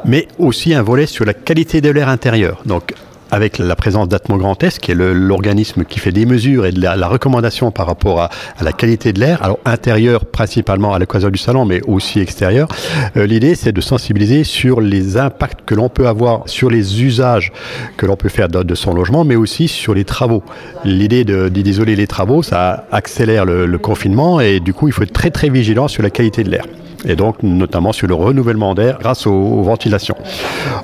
mais 0.05 0.29
aussi 0.39 0.75
un 0.75 0.83
volet 0.83 1.07
sur 1.07 1.25
la 1.25 1.35
qualité 1.35 1.81
de 1.81 1.91
l'air 1.91 2.09
intérieur. 2.09 2.63
Donc 2.65 2.95
avec 3.31 3.59
la 3.59 3.77
présence 3.77 4.09
d'Atmo 4.09 4.37
Grand 4.37 4.63
Est, 4.63 4.79
qui 4.79 4.93
est 4.93 4.95
l'organisme 4.95 5.85
qui 5.85 5.99
fait 5.99 6.13
des 6.13 6.27
mesures 6.27 6.67
et 6.67 6.73
de 6.73 6.81
la, 6.81 7.09
recommandation 7.09 7.71
par 7.71 7.87
rapport 7.87 8.21
à, 8.21 8.31
la 8.63 8.73
qualité 8.73 9.13
de 9.13 9.21
l'air, 9.21 9.43
alors 9.43 9.59
intérieur 9.65 10.25
principalement 10.25 10.95
à 10.95 10.99
l'équateur 10.99 11.31
du 11.31 11.39
salon, 11.39 11.65
mais 11.65 11.81
aussi 11.87 12.21
extérieur. 12.21 12.69
Euh, 13.17 13.27
l'idée, 13.27 13.55
c'est 13.55 13.73
de 13.73 13.81
sensibiliser 13.81 14.45
sur 14.45 14.81
les 14.81 15.17
impacts 15.17 15.61
que 15.65 15.75
l'on 15.75 15.89
peut 15.89 16.07
avoir 16.07 16.49
sur 16.49 16.71
les 16.71 17.03
usages 17.03 17.53
que 17.97 18.07
l'on 18.07 18.17
peut 18.17 18.29
faire 18.29 18.49
de, 18.49 18.75
son 18.75 18.95
logement, 18.95 19.25
mais 19.25 19.37
aussi 19.37 19.69
sur 19.69 19.95
les 19.95 20.05
travaux. 20.05 20.43
L'idée 20.85 21.25
d'isoler 21.25 21.97
les 21.97 22.07
travaux, 22.07 22.43
ça 22.43 22.87
accélère 22.93 23.45
le, 23.45 23.67
le 23.67 23.79
confinement 23.79 24.41
et 24.41 24.61
du 24.61 24.73
coup, 24.73 24.89
il 24.89 24.93
faut 24.93 25.03
être 25.03 25.13
très 25.13 25.31
très 25.31 25.49
vigilant 25.49 25.89
sur 25.89 26.03
la 26.03 26.11
qualité 26.11 26.45
de 26.45 26.51
l'air. 26.51 26.65
Et 27.07 27.17
donc 27.17 27.43
notamment 27.43 27.93
sur 27.93 28.07
le 28.07 28.15
renouvellement 28.15 28.75
d'air 28.75 28.99
grâce 29.01 29.27
aux, 29.27 29.63
ventilations. 29.63 30.17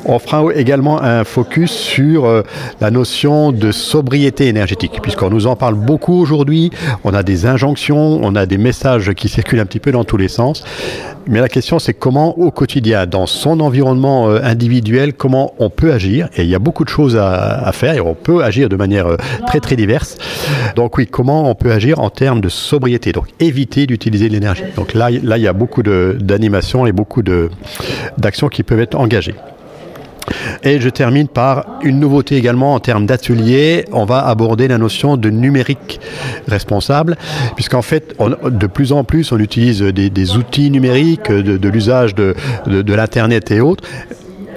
On 0.05 0.19
fera 0.19 0.45
également 0.55 1.03
un 1.03 1.25
focus 1.25 1.73
sur 1.73 2.25
euh, 2.25 2.43
la 2.81 2.91
notion 2.91 3.53
de 3.53 3.73
sobriété 3.73 4.47
énergétique, 4.49 5.01
puisqu'on 5.03 5.31
nous 5.31 5.47
en 5.47 5.57
parle 5.57 5.75
beaucoup 5.75 6.15
aujourd'hui, 6.15 6.71
on 7.05 7.15
a 7.15 7.23
des 7.23 7.47
injonctions, 7.47 8.21
on 8.23 8.35
a 8.35 8.47
des 8.47 8.59
messages 8.59 9.13
qui 9.15 9.29
circulent 9.29 9.61
un 9.61 9.67
petit 9.67 9.81
peu 9.81 9.93
dans 9.93 10.05
tous 10.05 10.17
les 10.17 10.29
sens, 10.29 10.65
mais 11.27 11.41
la 11.41 11.49
question 11.49 11.79
c'est 11.79 11.95
comment 11.95 12.39
au 12.39 12.51
quotidien, 12.51 13.07
dans 13.07 13.27
son 13.27 13.61
environnement 13.61 14.29
euh, 14.29 14.41
individuel, 14.43 15.15
comment 15.15 15.55
on 15.59 15.71
peut 15.71 15.93
agir, 15.93 16.29
et 16.37 16.43
il 16.43 16.49
y 16.49 16.55
a 16.55 16.59
beaucoup 16.59 16.85
de 16.85 16.89
choses 16.89 17.17
à, 17.17 17.71
faire, 17.73 17.95
et 17.95 18.01
on 18.01 18.15
peut 18.15 18.45
agir 18.45 18.69
de 18.69 18.77
manière 18.77 19.07
euh, 19.07 19.17
très 19.47 19.61
très 19.61 19.77
diverse. 19.77 20.17
Donc 20.77 20.99
oui, 20.99 21.07
comment 21.07 21.51
on 21.51 21.55
peut 21.55 21.73
agir 21.73 22.01
en 22.01 22.11
termes 22.11 22.41
de 22.41 22.49
sobriété, 22.49 23.13
donc 23.13 23.27
éviter 23.41 23.87
d'utiliser 23.87 24.29
l'énergie. 24.29 24.63
Donc 24.77 24.95
là, 24.95 25.11
là, 25.11 25.39
il 25.39 25.43
y 25.43 25.49
a 25.49 25.53
beaucoup 25.53 25.83
d'animations 26.15 26.87
et 26.87 26.93
beaucoup 26.93 27.23
d'actions 28.19 28.49
qui 28.49 28.63
peuvent 28.63 28.81
être 28.81 28.97
engagées. 28.97 29.35
Et 30.65 30.81
je 30.81 30.89
termine 30.89 31.29
par 31.29 31.79
une 31.83 32.01
nouveauté 32.01 32.37
également 32.37 32.75
en 32.75 32.81
termes 32.81 33.07
d'atelier. 33.07 33.85
On 33.93 34.05
va 34.05 34.27
aborder 34.27 34.67
la 34.67 34.79
notion 34.79 35.17
de 35.17 35.31
numérique 35.31 36.01
responsable, 36.49 37.17
puisqu'en 37.55 37.83
fait, 37.83 38.17
de 38.19 38.67
plus 38.67 38.93
en 38.93 39.05
plus, 39.05 39.31
on 39.31 39.39
utilise 39.39 39.83
des, 39.83 40.37
outils 40.37 40.71
numériques, 40.71 41.31
de, 41.31 41.69
l'usage 41.69 42.15
de 42.15 42.35
l'Internet 42.67 43.51
et 43.53 43.61
autres 43.61 43.85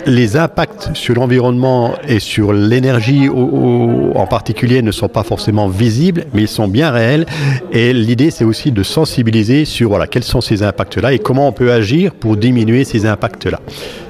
les 0.05 0.37
impacts 0.37 0.89
sur 0.93 1.15
l'environnement 1.15 1.93
et 2.07 2.19
sur 2.19 2.53
l'énergie 2.53 3.29
en 3.29 4.27
particulier 4.27 4.81
ne 4.81 4.91
sont 4.91 5.09
pas 5.09 5.23
forcément 5.23 5.67
visibles, 5.67 6.25
mais 6.33 6.43
ils 6.43 6.47
sont 6.47 6.67
bien 6.67 6.91
réels. 6.91 7.25
Et 7.71 7.93
l'idée, 7.93 8.31
c'est 8.31 8.45
aussi 8.45 8.71
de 8.71 8.83
sensibiliser 8.83 9.65
sur 9.65 9.89
voilà, 9.89 10.07
quels 10.07 10.23
sont 10.23 10.41
ces 10.41 10.63
impacts-là 10.63 11.13
et 11.13 11.19
comment 11.19 11.47
on 11.47 11.51
peut 11.51 11.71
agir 11.71 12.13
pour 12.13 12.37
diminuer 12.37 12.83
ces 12.83 13.05
impacts-là. 13.05 13.59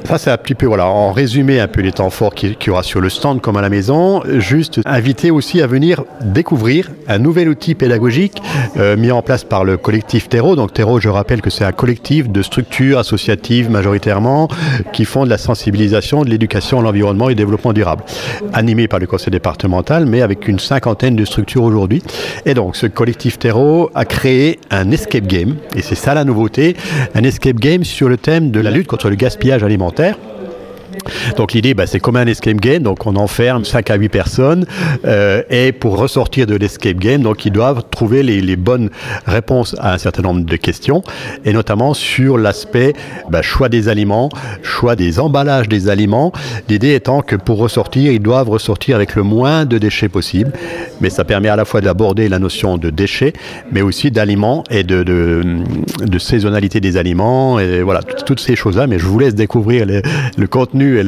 Ça, 0.10 0.18
c'est 0.18 0.32
un 0.32 0.38
petit 0.38 0.56
peu, 0.56 0.66
voilà, 0.66 0.88
en 0.88 1.12
résumé 1.12 1.60
un 1.60 1.68
peu 1.68 1.82
les 1.82 1.92
temps 1.92 2.10
forts 2.10 2.34
qu'il 2.34 2.56
y 2.66 2.70
aura 2.72 2.82
sur 2.82 3.00
le 3.00 3.10
stand 3.10 3.42
comme 3.42 3.58
à 3.58 3.62
la 3.62 3.70
maison. 3.70 4.24
Juste 4.40 4.82
inviter 4.86 5.30
aussi 5.30 5.62
à 5.62 5.68
venir 5.68 6.04
découvrir 6.22 6.90
un 7.08 7.20
nouvel 7.20 7.48
outil 7.48 7.76
pédagogique 7.76 8.42
euh, 8.78 8.98
mis 8.98 9.12
en 9.12 9.22
place 9.22 9.44
par 9.44 9.64
le 9.64 9.78
collectif 9.78 10.28
Terreau. 10.28 10.56
Donc 10.56 10.74
Terreau, 10.74 11.00
je 11.00 11.10
rappelle 11.10 11.42
que 11.42 11.52
c'est 11.52 11.64
un 11.64 11.72
collectif 11.74 12.28
de 12.28 12.42
structures 12.42 12.98
associatives 12.98 13.70
majoritairement 13.70 14.48
qui 14.94 15.06
font 15.06 15.26
de 15.26 15.30
la 15.30 15.38
sensibilisation 15.38 16.24
de 16.24 16.32
l'éducation, 16.32 16.82
l'environnement 16.82 17.30
et 17.30 17.36
développement 17.36 17.72
durable, 17.72 18.04
animé 18.52 18.88
par 18.88 18.98
le 18.98 19.06
conseil 19.06 19.30
départemental, 19.30 20.08
mais 20.08 20.24
avec 20.24 20.48
une 20.48 20.58
cinquantaine 20.58 21.16
de 21.16 21.24
structures 21.24 21.62
aujourd'hui. 21.62 22.02
Et 22.48 22.56
donc, 22.56 22.78
ce 22.78 22.88
collectif 22.88 23.38
Terreau 23.38 23.92
a 23.94 24.06
créé 24.06 24.58
un 24.72 24.90
escape 24.90 25.28
game, 25.28 25.58
et 25.76 25.84
c'est 25.84 25.94
ça 25.94 26.16
la 26.16 26.24
nouveauté, 26.24 26.76
un 27.14 27.22
escape 27.24 27.58
game 27.58 27.84
sur 27.84 28.10
le 28.10 28.18
thème 28.18 28.50
de 28.50 28.60
la 28.60 28.72
lutte 28.72 28.88
contre 28.88 29.12
le 29.12 29.16
gaspillage 29.16 29.64
alimentaire 29.64 29.99
supplémentaires 30.00 30.39
donc 31.38 31.54
l'idée, 31.54 31.74
bah, 31.74 31.88
c'est 31.88 32.00
comme 32.00 32.16
un 32.16 32.28
escape 32.28 32.58
game, 32.58 32.84
donc 32.84 33.06
on 33.06 33.16
enferme 33.16 33.66
5 33.66 33.90
à 33.92 33.96
8 33.96 34.10
personnes, 34.10 34.66
euh, 35.06 35.42
et 35.50 35.72
pour 35.72 35.98
ressortir 35.98 36.48
de 36.48 36.56
l'escape 36.56 36.98
game, 36.98 37.22
donc 37.22 37.46
ils 37.46 37.52
doivent 37.52 37.84
trouver 37.90 38.24
les, 38.24 38.56
bonnes 38.56 38.90
réponses 39.26 39.76
à 39.80 39.94
un 39.94 39.98
certain 39.98 40.24
nombre 40.24 40.44
de 40.44 40.56
questions, 40.56 41.04
et 41.46 41.54
notamment 41.54 41.94
sur 41.94 42.38
l'aspect 42.38 42.94
bah, 43.30 43.42
choix 43.42 43.70
des 43.70 43.88
aliments, 43.88 44.30
choix 44.64 44.96
des 44.96 45.20
emballages 45.20 45.70
des 45.70 45.88
aliments. 45.88 46.34
L'idée 46.68 46.96
étant 46.96 47.22
que 47.22 47.36
pour 47.36 47.58
ressortir, 47.58 48.12
ils 48.12 48.20
doivent 48.20 48.50
ressortir 48.50 48.96
avec 48.96 49.16
le 49.16 49.24
moins 49.24 49.66
de 49.66 49.78
déchets 49.78 50.10
possible, 50.10 50.52
mais 51.00 51.10
ça 51.10 51.24
permet 51.24 51.50
à 51.50 51.56
la 51.56 51.66
fois 51.66 51.82
d'aborder 51.82 52.28
la 52.28 52.40
notion 52.40 52.78
de 52.78 52.90
déchets, 52.90 53.34
mais 53.72 53.82
aussi 53.82 54.12
d'aliments 54.12 54.64
et 54.70 54.84
de, 54.84 55.04
de, 55.04 56.20
saisonnalité 56.20 56.82
des 56.82 56.98
aliments, 56.98 57.60
et 57.60 57.82
voilà, 57.82 58.02
toutes 58.04 58.40
ces 58.40 58.56
choses-là, 58.56 58.88
mais 58.88 59.00
je 59.00 59.06
vous 59.06 59.20
laisse 59.20 59.36
découvrir 59.36 59.86
le 59.86 60.48
contenu 60.48 60.89
et, 60.98 61.04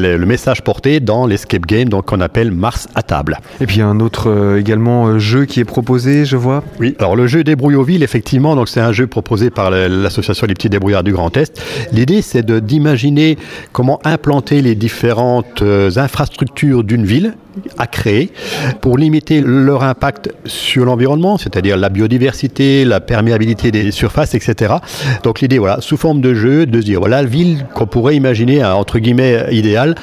le, 0.00 0.24
message 0.24 0.62
porté 0.62 1.00
dans 1.00 1.26
l'escape 1.26 1.66
game 1.66 1.88
donc 1.88 2.06
qu'on 2.06 2.20
appelle 2.20 2.50
Mars 2.50 2.88
à 2.94 3.02
table. 3.02 3.38
Et 3.60 3.66
puis 3.66 3.76
il 3.76 3.78
y 3.80 3.82
a 3.82 3.86
un 3.86 4.00
autre 4.00 4.30
euh, 4.30 4.58
également 4.58 5.06
euh, 5.06 5.18
jeu 5.18 5.44
qui 5.44 5.60
est 5.60 5.64
proposé, 5.64 6.24
je 6.24 6.36
vois. 6.36 6.62
Oui, 6.80 6.94
alors 6.98 7.16
le 7.16 7.26
jeu 7.26 7.44
Débrouilloville, 7.44 8.02
effectivement, 8.02 8.56
donc 8.56 8.68
c'est 8.68 8.80
un 8.80 8.92
jeu 8.92 9.06
proposé 9.06 9.50
par 9.50 9.70
l'association 9.70 10.46
Les 10.46 10.54
Petits 10.54 10.70
Débrouillards 10.70 11.04
du 11.04 11.12
Grand 11.12 11.36
Est. 11.36 11.62
L'idée, 11.92 12.22
c'est 12.22 12.44
d'imaginer 12.50 13.38
comment 13.72 14.00
implanter 14.04 14.62
les 14.62 14.74
différentes 14.74 15.62
euh, 15.62 15.90
infrastructures 15.96 16.84
d'une 16.84 17.04
ville 17.04 17.34
à 17.78 17.86
créer 17.86 18.32
pour 18.80 18.98
limiter 18.98 19.40
leur 19.40 19.84
impact 19.84 20.32
sur 20.44 20.84
l'environnement, 20.84 21.38
c'est-à-dire 21.38 21.76
la 21.76 21.88
biodiversité, 21.88 22.84
la 22.84 23.00
perméabilité 23.00 23.70
des 23.70 23.90
surfaces, 23.90 24.34
etc. 24.34 24.74
Donc 25.22 25.40
l'idée, 25.40 25.58
voilà, 25.58 25.80
sous 25.80 25.96
forme 25.96 26.20
de 26.20 26.34
jeu, 26.34 26.66
de 26.66 26.80
se 26.80 26.86
dire, 26.86 27.00
voilà, 27.00 27.22
la 27.22 27.28
ville 27.28 27.66
qu'on 27.74 27.86
pourrait 27.86 28.16
imaginer, 28.16 28.62
hein, 28.62 28.74
entre 28.74 28.98
guillemets, 28.98 29.13
idéale, 29.50 29.94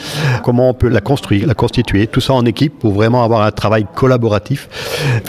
comment 0.44 0.70
on 0.70 0.74
peut 0.74 0.90
la 0.90 1.02
construire, 1.02 1.48
la 1.48 1.54
constituer, 1.54 2.08
tout 2.08 2.22
ça 2.22 2.34
en 2.34 2.46
équipe 2.46 2.80
pour 2.80 2.94
vraiment 2.94 3.24
avoir 3.24 3.42
un 3.42 3.52
travail 3.52 3.86
collaboratif 3.96 4.70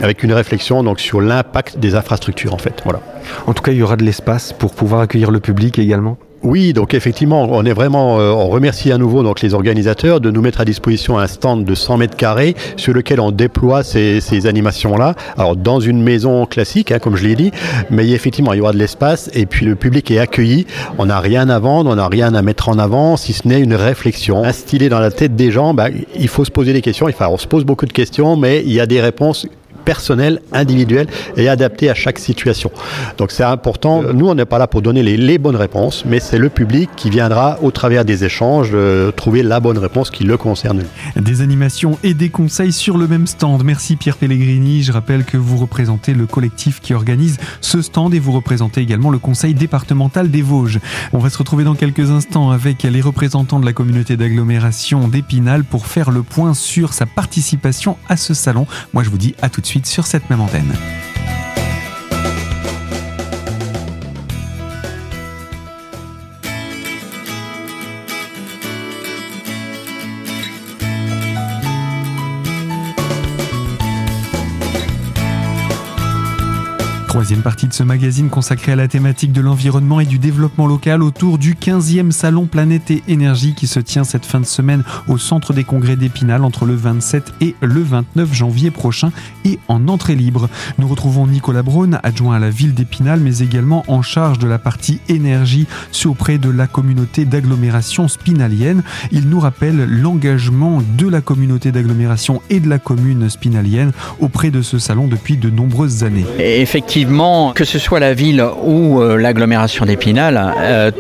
avec 0.03 0.23
une 0.23 0.33
réflexion 0.33 0.83
donc 0.83 1.01
sur 1.01 1.21
l'impact 1.21 1.79
des 1.79 1.95
infrastructures, 1.95 2.55
en 2.55 2.59
fait. 2.59 2.81
Voilà. 2.85 3.01
En 3.47 3.55
tout 3.55 3.63
cas, 3.63 3.73
il 3.73 3.79
y 3.79 3.83
aura 3.83 3.97
de 3.97 4.05
l'espace 4.05 4.53
pour 4.53 4.73
pouvoir 4.73 5.01
accueillir 5.03 5.31
le 5.31 5.41
public 5.41 5.79
également 5.79 6.19
oui, 6.43 6.73
donc 6.73 6.93
effectivement, 6.95 7.47
on 7.51 7.65
est 7.65 7.73
vraiment, 7.73 8.19
euh, 8.19 8.31
on 8.31 8.49
remercie 8.49 8.91
à 8.91 8.99
nouveau 8.99 9.23
donc 9.23 9.43
les 9.43 9.55
organisateurs 9.55 10.21
de 10.21 10.31
nous 10.31 10.41
mettre 10.41 10.61
à 10.61 10.65
disposition 10.65 11.17
un 11.19 11.29
stand 11.29 11.65
de 11.65 11.75
100 11.75 11.99
mètres 11.99 12.17
carrés 12.17 12.57
sur 12.77 12.93
lequel 12.93 13.21
on 13.21 13.31
déploie 13.31 13.85
ces, 13.85 14.21
ces 14.21 14.47
animations-là. 14.47 15.15
Alors 15.37 15.55
dans 15.55 15.79
une 15.79 16.03
maison 16.03 16.45
classique, 16.47 16.91
hein, 16.91 16.99
comme 16.99 17.17
je 17.17 17.27
l'ai 17.27 17.37
dit, 17.37 17.53
mais 17.91 18.09
effectivement 18.11 18.53
il 18.53 18.59
y 18.59 18.61
aura 18.61 18.73
de 18.73 18.79
l'espace 18.79 19.31
et 19.35 19.47
puis 19.47 19.65
le 19.67 19.77
public 19.77 20.11
est 20.11 20.19
accueilli. 20.19 20.67
On 20.99 21.07
n'a 21.07 21.21
rien 21.21 21.49
à 21.49 21.61
vendre, 21.61 21.91
on 21.91 21.95
n'a 21.95 22.09
rien 22.09 22.35
à 22.35 22.43
mettre 22.43 22.69
en 22.69 22.79
avant, 22.79 23.17
si 23.17 23.33
ce 23.33 23.47
n'est 23.47 23.61
une 23.61 23.75
réflexion 23.75 24.43
instillée 24.43 24.89
dans 24.89 25.01
la 25.01 25.13
tête 25.13 25.37
des 25.37 25.53
gens. 25.53 25.75
Bah, 25.75 25.91
il 26.19 26.29
faut 26.29 26.45
se 26.45 26.51
poser 26.51 26.73
des 26.73 26.83
questions. 26.83 27.07
Enfin, 27.07 27.29
on 27.31 27.39
se 27.39 27.47
pose 27.47 27.65
beaucoup 27.65 27.87
de 27.87 27.93
questions, 27.93 28.37
mais 28.37 28.63
il 28.67 28.73
y 28.73 28.81
a 28.81 28.87
des 28.87 29.01
réponses 29.01 29.47
personnel, 29.85 30.41
individuel 30.53 31.07
et 31.37 31.49
adapté 31.49 31.91
à 31.91 31.95
chaque 31.95 32.19
situation. 32.19 32.71
Donc 33.19 33.31
c'est 33.31 33.45
important. 33.45 34.03
Nous, 34.03 34.29
on 34.29 34.35
n'est 34.35 34.45
pas 34.45 34.59
là 34.59 34.67
pour 34.67 34.83
donner 34.83 35.03
les, 35.03 35.39
bonnes 35.39 35.57
réponses, 35.57 36.05
mais 36.07 36.21
c'est 36.21 36.39
le 36.39 36.51
public 36.51 36.91
qui 36.95 37.11
viendra 37.11 37.59
au 37.63 37.71
travers 37.71 38.05
des 38.05 38.25
échanges 38.25 38.73
trouver 39.17 39.43
la 39.43 39.61
bonne 39.61 39.79
réponse 39.79 40.11
qui 40.11 40.25
le 40.25 40.37
concerne. 40.37 40.83
Des 41.17 41.41
animations 41.41 41.99
et 42.05 42.15
des 42.15 42.29
conseils 42.29 42.73
sur 42.73 42.99
le 42.99 43.09
même 43.09 43.27
stand. 43.27 43.65
Merci 43.65 43.97
Pierre 43.97 44.17
Pellegrini. 44.17 44.83
Je 44.83 44.93
rappelle 44.93 45.25
que 45.25 45.37
vous 45.37 45.57
représentez 45.57 46.15
le 46.15 46.27
collectif 46.27 46.81
qui 46.81 46.95
organise 46.95 47.39
ce 47.61 47.83
stand 47.83 48.15
et 48.15 48.19
vous 48.19 48.33
représentez 48.33 48.81
également 48.81 49.11
le 49.11 49.19
conseil 49.19 49.55
départemental 49.55 50.31
des 50.31 50.43
Vosges. 50.43 50.81
On 51.13 51.19
va 51.19 51.31
se 51.31 51.39
retrouver 51.39 51.65
dans 51.65 51.75
quelques 51.75 52.11
instants 52.11 52.51
avec 52.51 52.83
les 52.83 53.01
représentants 53.01 53.61
de 53.61 53.67
la 53.67 53.73
communauté 53.73 54.17
d'agglomération 54.17 55.09
d'Épinal 55.09 55.65
pour 55.65 55.87
faire 55.87 56.11
le 56.11 56.23
point 56.23 56.55
sur 56.55 56.93
sa 56.93 57.07
participation 57.07 57.97
à 58.09 58.17
ce 58.17 58.35
salon. 58.35 58.67
Moi, 58.93 59.03
je 59.03 59.11
vous 59.11 59.19
dis 59.19 59.35
à 59.41 59.49
tout 59.49 59.61
de 59.61 59.67
suite 59.67 59.72
sur 59.87 60.07
cette 60.07 60.29
même 60.31 60.41
antenne. 60.41 60.73
Troisième 77.33 77.45
partie 77.45 77.67
de 77.67 77.73
ce 77.73 77.83
magazine 77.83 78.29
consacré 78.29 78.73
à 78.73 78.77
la 78.77 78.89
thématique 78.89 79.33
de 79.33 79.41
l'environnement 79.41 80.01
et 80.01 80.05
du 80.05 80.19
développement 80.19 80.67
local 80.67 81.03
autour 81.03 81.39
du 81.39 81.55
15e 81.55 82.11
Salon 82.11 82.45
Planète 82.45 82.91
et 82.91 83.03
Énergie 83.09 83.55
qui 83.55 83.67
se 83.67 83.81
tient 83.81 84.05
cette 84.05 84.27
fin 84.27 84.39
de 84.39 84.45
semaine 84.45 84.85
au 85.09 85.17
Centre 85.17 85.55
des 85.55 85.65
Congrès 85.65 85.97
d'Épinal 85.97 86.45
entre 86.45 86.67
le 86.67 86.75
27 86.75 87.33
et 87.41 87.57
le 87.63 87.81
29 87.81 88.35
janvier 88.35 88.71
prochain 88.71 89.13
et 89.47 89.59
en 89.69 89.89
entrée 89.89 90.15
libre. 90.15 90.51
Nous 90.77 90.87
retrouvons 90.87 91.27
Nicolas 91.27 91.63
Braun, 91.63 91.99
adjoint 92.03 92.37
à 92.37 92.39
la 92.39 92.51
ville 92.51 92.75
d'Épinal, 92.75 93.19
mais 93.19 93.39
également 93.39 93.83
en 93.89 94.03
charge 94.03 94.39
de 94.39 94.47
la 94.47 94.59
partie 94.59 95.01
énergie 95.09 95.67
auprès 96.05 96.37
de 96.37 96.51
la 96.51 96.67
communauté 96.67 97.25
d'agglomération 97.25 98.09
spinalienne. 98.09 98.83
Il 99.11 99.31
nous 99.31 99.41
rappelle 99.41 99.87
l'engagement 99.89 100.83
de 100.99 101.09
la 101.09 101.23
communauté 101.23 101.73
d'agglomération 101.73 102.43
et 102.51 102.61
de 102.61 102.69
la 102.69 102.79
commune 102.79 103.31
spinalienne 103.31 103.93
auprès 104.21 104.51
de 104.51 104.61
ce 104.61 104.79
salon 104.79 105.07
depuis 105.09 105.39
de 105.39 105.49
nombreuses 105.49 106.05
années. 106.05 106.27
effectivement, 106.39 107.22
que 107.55 107.65
ce 107.65 107.79
soit 107.79 108.01
la 108.01 108.15
ville 108.15 108.45
ou 108.65 109.01
euh, 109.01 109.17
l'agglomération 109.17 109.85
d'Épinal, 109.85 110.55
euh, 110.59 110.91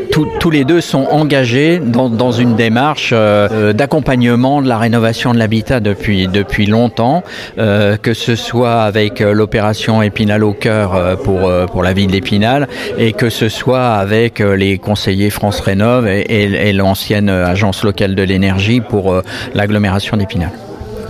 tous 0.41 0.50
les 0.50 0.64
deux 0.64 0.81
sont 0.81 1.07
engagés 1.11 1.79
dans, 1.79 2.33
une 2.33 2.57
démarche 2.57 3.11
euh, 3.12 3.73
d'accompagnement 3.73 4.62
de 4.62 4.69
la 4.69 4.79
rénovation 4.79 5.33
de 5.33 5.38
l'habitat 5.38 5.81
depuis, 5.81 6.67
longtemps, 6.67 7.23
que 7.57 8.14
ce 8.14 8.37
soit 8.37 8.83
avec 8.83 9.21
l'opération 9.21 10.02
Épinal 10.02 10.45
au 10.45 10.52
cœur 10.52 11.19
pour, 11.25 11.50
pour 11.67 11.83
la 11.83 11.93
ville 11.93 12.11
d'Épinal 12.11 12.69
et 12.99 13.12
que 13.12 13.31
ce 13.31 13.49
soit 13.49 13.95
avec 13.95 14.41
les 14.41 14.79
conseillers 14.79 15.31
France 15.31 15.61
Rénov 15.61 16.07
et 16.07 16.73
l'ancienne 16.73 17.29
agence 17.29 17.85
locale 17.85 18.14
de 18.14 18.23
l'énergie 18.23 18.81
pour 18.81 19.21
l'agglomération 19.55 20.17
d'Épinal. 20.17 20.50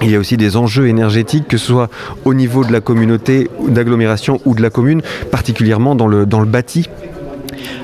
Il 0.03 0.11
y 0.11 0.17
a 0.17 0.19
aussi 0.19 0.37
des 0.37 0.57
enjeux 0.57 0.89
énergétiques, 0.89 1.47
que 1.47 1.57
ce 1.57 1.67
soit 1.67 1.89
au 2.25 2.35
niveau 2.35 2.65
de 2.65 2.73
la 2.73 2.81
communauté 2.81 3.49
d'agglomération 3.69 4.41
ou 4.45 4.55
de 4.55 4.63
la 4.63 4.71
commune, 4.71 5.01
particulièrement 5.31 5.95
dans 5.95 6.09
le, 6.09 6.27
dans 6.27 6.43
bâti 6.43 6.89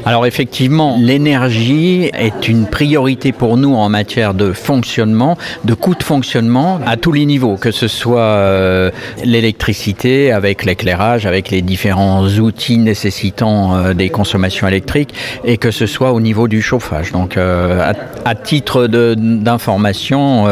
alors 0.08 0.24
effectivement, 0.24 0.96
l'énergie 0.98 2.08
est 2.14 2.48
une 2.48 2.64
priorité 2.64 3.32
pour 3.32 3.58
nous 3.58 3.74
en 3.74 3.90
matière 3.90 4.32
de 4.32 4.54
fonctionnement, 4.54 5.36
de 5.66 5.74
coût 5.74 5.94
de 5.94 6.02
fonctionnement 6.02 6.80
à 6.86 6.96
tous 6.96 7.12
les 7.12 7.26
niveaux, 7.26 7.56
que 7.56 7.70
ce 7.70 7.88
soit 7.88 8.22
euh, 8.22 8.90
l'électricité 9.22 10.32
avec 10.32 10.64
l'éclairage, 10.64 11.26
avec 11.26 11.50
les 11.50 11.60
différents 11.60 12.26
outils 12.26 12.78
nécessitant 12.78 13.76
euh, 13.76 13.92
des 13.92 14.08
consommations 14.08 14.66
électriques, 14.66 15.12
et 15.44 15.58
que 15.58 15.70
ce 15.70 15.84
soit 15.84 16.14
au 16.14 16.22
niveau 16.22 16.48
du 16.48 16.62
chauffage. 16.62 17.12
Donc 17.12 17.36
euh, 17.36 17.92
à, 17.92 18.30
à, 18.30 18.34
titre 18.34 18.86
d'information, 18.86 20.46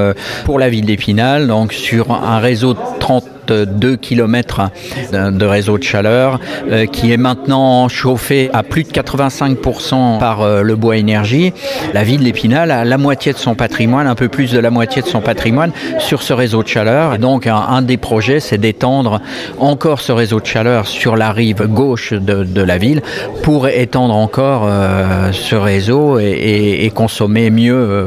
pour 0.45 0.59
la 0.59 0.69
ville 0.69 0.85
d'Épinal, 0.85 1.47
donc 1.47 1.73
sur 1.73 2.13
un 2.13 2.41
réseau 2.41 2.75
de 2.75 2.81
30 3.01 3.25
2 3.53 3.97
km 3.97 4.71
de 5.13 5.47
réseau 5.47 5.79
de 5.79 5.83
chaleur 5.83 6.41
euh, 6.71 6.87
qui 6.87 7.13
est 7.13 7.17
maintenant 7.17 7.89
chauffé 7.89 8.51
à 8.53 8.63
plus 8.63 8.85
de 8.85 8.91
85% 8.91 10.19
par 10.19 10.43
euh, 10.43 10.63
le 10.63 10.77
bois 10.77 10.97
énergie. 10.97 11.53
La 11.95 12.05
ville 12.05 12.23
d'Épinal 12.25 12.71
a 12.71 12.85
la 12.85 12.99
moitié 12.99 13.33
de 13.33 13.39
son 13.39 13.55
patrimoine, 13.55 14.07
un 14.07 14.15
peu 14.15 14.29
plus 14.29 14.53
de 14.53 14.59
la 14.59 14.71
moitié 14.71 15.03
de 15.03 15.07
son 15.07 15.21
patrimoine 15.21 15.73
sur 15.99 16.23
ce 16.23 16.33
réseau 16.33 16.63
de 16.63 16.69
chaleur. 16.69 17.19
Donc 17.19 17.47
un, 17.47 17.83
des 17.83 17.97
projets, 17.97 18.41
c'est 18.41 18.59
d'étendre 18.59 19.21
encore 19.59 20.01
ce 20.01 20.13
réseau 20.13 20.41
de 20.41 20.47
chaleur 20.47 20.87
sur 20.87 21.17
la 21.17 21.33
rive 21.33 21.67
gauche 21.67 22.13
de, 22.13 22.63
la 22.63 22.79
ville 22.79 23.03
pour 23.43 23.69
étendre 23.69 24.15
encore 24.15 24.65
euh, 24.67 25.31
ce 25.33 25.55
réseau 25.55 26.19
et, 26.19 26.91
consommer 26.95 27.51
mieux 27.51 28.07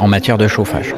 en 0.00 0.08
matière 0.08 0.38
de 0.38 0.48
chauffage. 0.48 0.94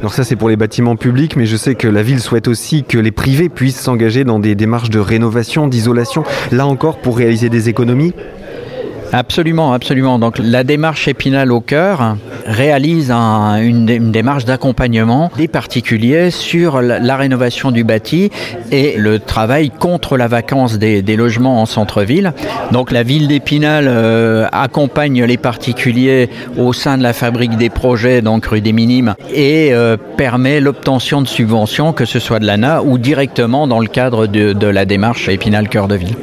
Alors 0.00 0.14
ça 0.14 0.24
c'est 0.24 0.34
pour 0.34 0.48
les 0.48 0.56
bâtiments 0.56 0.96
publics, 0.96 1.36
mais 1.36 1.44
je 1.44 1.58
sais 1.58 1.74
que 1.74 1.86
la 1.86 2.02
ville 2.02 2.20
souhaite 2.20 2.48
aussi 2.48 2.84
que 2.84 2.96
les 2.96 3.10
privés 3.10 3.50
puissent 3.50 3.78
s'engager 3.78 4.24
dans 4.24 4.38
des 4.38 4.54
démarches 4.54 4.88
de 4.88 4.98
rénovation, 4.98 5.68
d'isolation, 5.68 6.24
là 6.52 6.66
encore 6.66 6.96
pour 7.02 7.18
réaliser 7.18 7.50
des 7.50 7.68
économies. 7.68 8.14
Absolument, 9.12 9.72
absolument. 9.72 10.18
Donc 10.18 10.38
la 10.38 10.64
démarche 10.64 11.08
Épinal 11.08 11.50
au 11.52 11.60
cœur 11.60 12.16
réalise 12.46 13.10
une, 13.10 13.84
démarche 14.12 14.44
d'accompagnement 14.44 15.30
des 15.36 15.48
particuliers 15.48 16.30
sur 16.30 16.80
la, 16.80 17.16
rénovation 17.16 17.70
du 17.70 17.84
bâti 17.84 18.30
et 18.70 18.96
le 18.96 19.18
travail 19.18 19.70
contre 19.70 20.16
la 20.16 20.28
vacance 20.28 20.78
des, 20.78 21.02
logements 21.16 21.60
en 21.60 21.66
centre-ville. 21.66 22.32
Donc 22.72 22.92
la 22.92 23.02
ville 23.02 23.28
d'Épinal 23.28 23.86
euh, 23.88 24.46
accompagne 24.52 25.24
les 25.24 25.36
particuliers 25.36 26.30
au 26.56 26.72
sein 26.72 26.96
de 26.96 27.02
la 27.02 27.12
fabrique 27.12 27.56
des 27.56 27.68
projets, 27.68 28.22
donc 28.22 28.46
rue 28.46 28.60
des 28.60 28.72
Minimes, 28.72 29.14
et 29.34 29.70
euh, 29.72 29.96
permet 30.16 30.60
l'obtention 30.60 31.20
de 31.20 31.28
subventions, 31.28 31.92
que 31.92 32.04
ce 32.04 32.20
soit 32.20 32.38
de 32.38 32.46
l'ANA 32.46 32.82
ou 32.82 32.96
directement 32.96 33.66
dans 33.66 33.80
le 33.80 33.88
cadre 33.88 34.26
de, 34.26 34.52
de 34.52 34.66
la 34.66 34.84
démarche 34.84 35.28
Épinal 35.28 35.68
Cœur 35.68 35.88
de 35.88 35.96
Ville. 35.96 36.14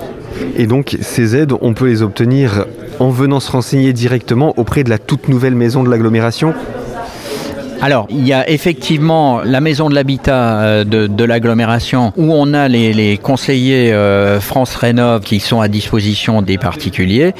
Et 0.55 0.67
donc 0.67 0.97
ces 1.01 1.35
aides, 1.35 1.53
on 1.61 1.73
peut 1.73 1.87
les 1.87 2.01
obtenir 2.01 2.65
en 2.99 3.09
venant 3.09 3.39
se 3.39 3.51
renseigner 3.51 3.93
directement 3.93 4.53
auprès 4.57 4.83
de 4.83 4.89
la 4.89 4.97
toute 4.97 5.27
nouvelle 5.29 5.55
maison 5.55 5.83
de 5.83 5.89
l'agglomération 5.89 6.53
alors, 7.79 8.07
il 8.09 8.27
y 8.27 8.33
a 8.33 8.49
effectivement 8.49 9.41
la 9.43 9.61
maison 9.61 9.87
de 9.87 9.93
l'habitat 9.93 10.61
euh, 10.61 10.83
de, 10.83 11.23
l'agglomération 11.23 12.11
où 12.17 12.33
on 12.33 12.55
a 12.55 12.67
les, 12.67 13.19
conseillers 13.21 13.93
euh, 13.93 14.39
France 14.39 14.75
Rénov 14.75 15.21
qui 15.21 15.39
sont 15.39 15.61
à 15.61 15.67
disposition 15.67 16.41
des 16.41 16.57
particuliers 16.57 17.33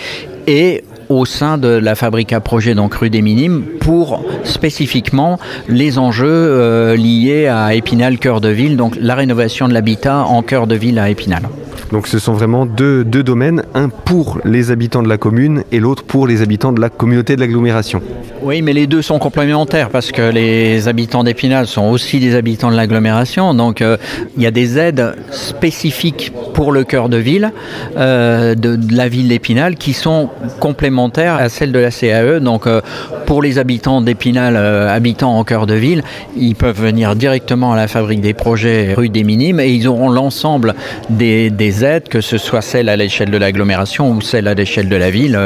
et 0.46 0.84
au 1.10 1.26
sein 1.26 1.58
de 1.58 1.70
la 1.70 1.96
fabrique 1.96 2.34
à 2.34 2.40
projet, 2.40 2.76
donc 2.76 2.94
rue 2.96 3.10
des 3.10 3.22
Minimes, 3.22 3.64
pour 3.80 4.24
spécifiquement 4.44 5.40
les 5.70 5.98
enjeux 5.98 6.28
euh, 6.28 6.96
liés 6.96 7.48
à 7.48 7.74
Épinal, 7.74 8.18
cœur 8.18 8.42
de 8.42 8.50
ville, 8.50 8.78
donc 8.78 8.96
la 9.00 9.16
rénovation 9.16 9.68
de 9.68 9.74
l'habitat 9.74 10.24
en 10.26 10.42
cœur 10.44 10.68
de 10.68 10.76
ville 10.76 11.00
à 11.00 11.10
Épinal. 11.10 11.44
Donc 11.92 12.08
ce 12.08 12.20
sont 12.20 12.34
vraiment 12.34 12.66
deux, 12.66 13.04
deux 13.04 13.24
domaines, 13.24 13.64
un 13.74 13.90
pour 13.90 14.40
les 14.44 14.72
habitants 14.72 15.04
de 15.04 15.10
la 15.10 15.18
commune 15.18 15.64
et 15.72 15.80
l'autre 15.80 16.04
pour 16.04 16.28
les 16.28 16.42
habitants 16.42 16.74
de 16.74 16.82
la 16.82 16.90
communauté 16.90 17.36
de 17.36 17.42
l'agglomération. 17.42 18.02
Oui, 18.42 18.62
mais 18.62 18.74
les 18.74 18.88
deux 18.88 19.02
sont 19.02 19.20
complémentaires 19.20 19.90
parce 19.90 20.12
que 20.12 20.22
les 20.22 20.88
habitants 20.88 21.24
d'Épinal 21.24 21.68
sont 21.68 21.86
aussi 21.86 22.20
des 22.20 22.36
habitants 22.36 22.72
de 22.72 22.76
l'agglomération. 22.76 23.54
Donc 23.54 23.82
euh, 23.82 23.98
il 24.36 24.44
y 24.44 24.46
a 24.46 24.52
des 24.52 24.78
aides 24.78 25.16
spécifiques 25.32 26.32
pour 26.54 26.72
le 26.72 26.84
cœur 26.84 27.10
de 27.10 27.18
ville 27.18 27.52
euh, 27.98 28.56
de, 28.56 28.78
la 28.94 29.08
ville 29.08 29.30
d'Épinal 29.30 29.76
qui 29.76 29.94
sont 29.94 30.30
complémentaires 30.60 31.36
à 31.36 31.50
celles 31.50 31.72
de 31.72 31.80
la 31.80 31.92
CAE. 31.92 32.40
Donc 32.40 32.68
euh, 32.68 32.82
pour 33.26 33.42
les 33.42 33.60
habitants 33.60 34.02
d'Épinal, 34.02 34.56
habitants 34.56 35.38
en 35.38 35.44
cœur 35.44 35.66
de 35.66 35.74
ville, 35.74 36.04
ils 36.38 36.56
peuvent 36.56 36.80
venir 36.80 37.16
directement 37.16 37.74
à 37.74 37.76
la 37.76 37.88
fabrique 37.88 38.22
des 38.22 38.34
projets 38.34 38.94
rue 38.94 39.10
des 39.10 39.24
Minimes 39.24 39.60
et 39.60 39.70
ils 39.70 39.88
auront 39.88 40.10
l'ensemble 40.10 40.76
des, 41.10 41.50
des, 41.50 41.77
que 42.10 42.22
ce 42.22 42.38
soit 42.38 42.62
celles 42.62 42.90
à 42.90 42.96
l'échelle 42.96 43.30
de 43.30 43.38
l'agglomération 43.38 44.10
ou 44.12 44.22
celles 44.22 44.48
à 44.48 44.54
l'échelle 44.54 44.90
de 44.90 44.96
la 44.96 45.10
ville 45.10 45.40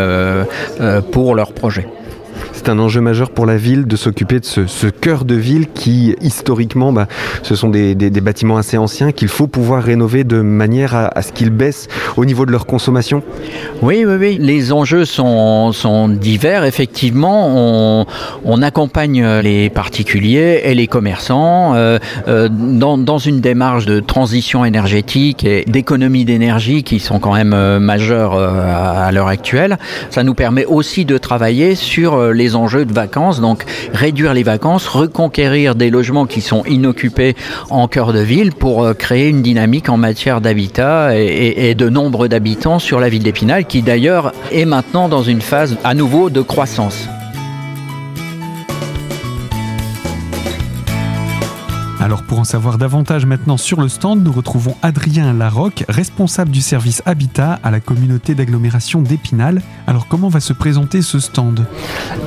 pour 1.11 1.35
leurs 1.35 1.53
projets 1.53 1.87
c'est 2.63 2.69
un 2.69 2.77
enjeu 2.77 3.01
majeur 3.01 3.31
pour 3.31 3.47
la 3.47 3.57
ville 3.57 3.87
de 3.87 3.95
s'occuper 3.95 4.39
de 4.39 4.45
ce, 4.45 4.87
cœur 4.87 5.25
de 5.25 5.33
ville 5.33 5.65
qui, 5.73 6.15
historiquement, 6.21 6.93
bah, 6.93 7.07
ce 7.41 7.55
sont 7.55 7.69
des, 7.69 7.95
bâtiments 7.95 8.57
assez 8.57 8.77
anciens 8.77 9.11
qu'il 9.11 9.29
faut 9.29 9.47
pouvoir 9.47 9.81
rénover 9.81 10.23
de 10.23 10.41
manière 10.41 10.93
à, 10.93 11.21
ce 11.23 11.31
qu'ils 11.31 11.49
baissent 11.49 11.87
au 12.17 12.25
niveau 12.25 12.45
de 12.45 12.51
leur 12.51 12.67
consommation 12.67 13.23
Oui, 13.81 14.03
oui, 14.05 14.13
oui. 14.19 14.37
Les 14.39 14.71
enjeux 14.71 15.05
sont, 15.05 15.71
divers. 16.07 16.63
Effectivement, 16.63 18.05
on, 18.45 18.61
accompagne 18.61 19.25
les 19.39 19.71
particuliers 19.71 20.61
et 20.65 20.75
les 20.75 20.85
commerçants 20.85 21.73
euh, 21.73 21.97
euh, 22.27 22.47
dans, 22.47 23.17
une 23.17 23.41
démarche 23.41 23.87
de 23.87 23.99
transition 23.99 24.65
énergétique 24.65 25.43
et 25.43 25.65
d'économie 25.65 26.25
d'énergie 26.25 26.83
qui 26.83 26.99
sont 26.99 27.17
quand 27.17 27.33
même 27.33 27.53
euh, 27.53 27.79
majeures 27.79 28.35
à 28.35 29.11
l'heure 29.11 29.29
actuelle. 29.29 29.79
Ça 30.11 30.23
nous 30.23 30.35
permet 30.35 30.65
aussi 30.65 31.05
de 31.05 31.17
travailler 31.17 31.73
sur 31.73 32.31
les 32.31 32.50
enjeux 32.55 32.85
de 32.85 32.93
vacances, 32.93 33.41
donc 33.41 33.65
réduire 33.93 34.33
les 34.33 34.43
vacances, 34.43 34.87
reconquérir 34.87 35.75
des 35.75 35.89
logements 35.89 36.25
qui 36.25 36.41
sont 36.41 36.63
inoccupés 36.65 37.35
en 37.69 37.87
cœur 37.87 38.13
de 38.13 38.19
ville 38.19 38.53
pour 38.53 38.83
euh, 38.83 38.93
créer 38.93 39.29
une 39.29 39.41
dynamique 39.41 39.89
en 39.89 39.97
matière 39.97 40.41
d'habitat 40.41 41.17
et, 41.17 41.69
et, 41.69 41.75
de 41.75 41.89
nombre 41.89 42.27
d'habitants 42.27 42.79
sur 42.79 42.99
la 42.99 43.09
ville 43.09 43.23
d'Épinal, 43.23 43.65
qui 43.65 43.81
d'ailleurs 43.81 44.33
est 44.51 44.65
maintenant 44.65 45.09
dans 45.09 45.23
une 45.23 45.41
phase 45.41 45.77
à 45.83 45.93
nouveau 45.93 46.29
de 46.29 46.41
croissance. 46.41 47.07
Alors 52.01 52.23
pour 52.23 52.39
en 52.39 52.43
savoir 52.43 52.79
davantage 52.79 53.27
maintenant 53.27 53.57
sur 53.57 53.79
le 53.79 53.87
stand, 53.87 54.23
nous 54.23 54.31
retrouvons 54.31 54.75
Adrien 54.81 55.33
Larocque, 55.33 55.85
responsable 55.87 56.49
du 56.49 56.59
service 56.59 57.03
Habitat 57.05 57.59
à 57.63 57.69
la 57.69 57.79
communauté 57.79 58.33
d'agglomération 58.33 59.03
d'Épinal. 59.03 59.61
Alors 59.85 60.07
comment 60.07 60.27
va 60.27 60.39
se 60.39 60.51
présenter 60.51 61.03
ce 61.03 61.19
stand? 61.19 61.63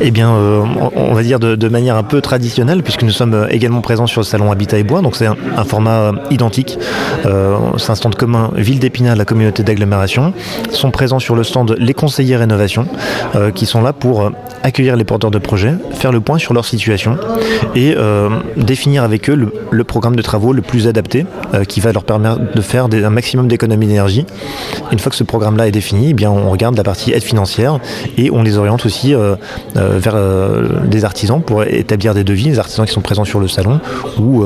Eh 0.01 0.13
bien, 0.13 0.33
euh, 0.33 0.65
on 0.95 1.13
va 1.13 1.25
dire 1.25 1.41
de, 1.41 1.69
manière 1.69 1.97
un 1.97 2.05
peu 2.05 2.21
traditionnelle, 2.21 2.85
puisque 2.85 3.03
nous 3.03 3.11
sommes 3.11 3.35
euh, 3.35 3.49
également 3.51 3.81
présents 3.81 4.07
sur 4.07 4.21
le 4.21 4.25
salon 4.25 4.53
Habitat 4.53 4.79
et 4.79 4.85
Bois, 4.85 5.03
donc 5.03 5.17
c'est 5.17 5.27
un, 5.27 5.65
format 5.65 5.91
euh, 5.91 6.13
identique. 6.31 6.79
c'est 7.25 7.91
un 7.91 7.95
stand 7.97 8.15
commun 8.15 8.53
Ville 8.55 8.79
d'Épinal, 8.79 9.19
la 9.19 9.25
communauté 9.25 9.65
d'agglomération. 9.65 10.35
Sont 10.71 10.93
présents 10.93 11.19
sur 11.19 11.35
le 11.35 11.43
stand 11.43 11.75
les 11.81 11.95
conseillers 11.95 12.37
rénovation, 12.37 12.87
qui 13.57 13.67
sont 13.67 13.83
là 13.83 13.93
pour 13.93 14.31
accueillir 14.63 14.95
les 14.95 15.05
porteurs 15.05 15.33
de 15.33 15.39
projets, 15.39 15.75
faire 15.95 16.13
le 16.13 16.21
point 16.21 16.39
sur 16.39 16.55
leur 16.55 16.65
situation 16.65 17.19
et 17.75 17.97
définir 18.57 19.03
avec 19.03 19.31
eux 19.31 19.35
le, 19.35 19.53
le 19.71 19.85
programme 19.85 20.17
de 20.17 20.23
travaux 20.23 20.53
le 20.53 20.63
plus 20.63 20.87
adapté 20.87 21.27
euh, 21.53 21.65
qui 21.65 21.81
va 21.81 21.93
leur 21.93 22.05
permettre 22.05 22.55
de 22.55 22.61
faire 22.61 22.87
un 22.93 23.11
maximum 23.11 23.49
d'économies 23.49 23.87
d'énergie. 23.87 24.27
Une 24.93 24.99
fois 24.99 25.11
que 25.11 25.17
ce 25.17 25.25
programme-là 25.25 25.69
est 25.69 25.73
défini, 25.73 26.11
eh 26.11 26.15
bien, 26.15 26.31
on 26.31 26.51
regarde 26.51 26.77
la 26.77 26.83
partie 26.83 27.13
aide 27.13 27.23
financière 27.23 27.79
et 28.17 28.31
on 28.31 28.43
les 28.43 28.57
oriente 28.57 28.87
aussi 28.87 29.15
euh, 29.15 29.37
euh, 29.77 29.99
vers 29.99 30.17
des 30.87 31.05
artisans 31.05 31.43
pour 31.43 31.65
établir 31.65 32.15
des 32.15 32.25
devis, 32.25 32.51
des 32.51 32.59
artisans 32.59 32.87
qui 32.87 32.93
sont 32.93 33.01
présents 33.01 33.25
sur 33.25 33.41
le 33.41 33.49
salon 33.49 33.81
ou, 34.19 34.45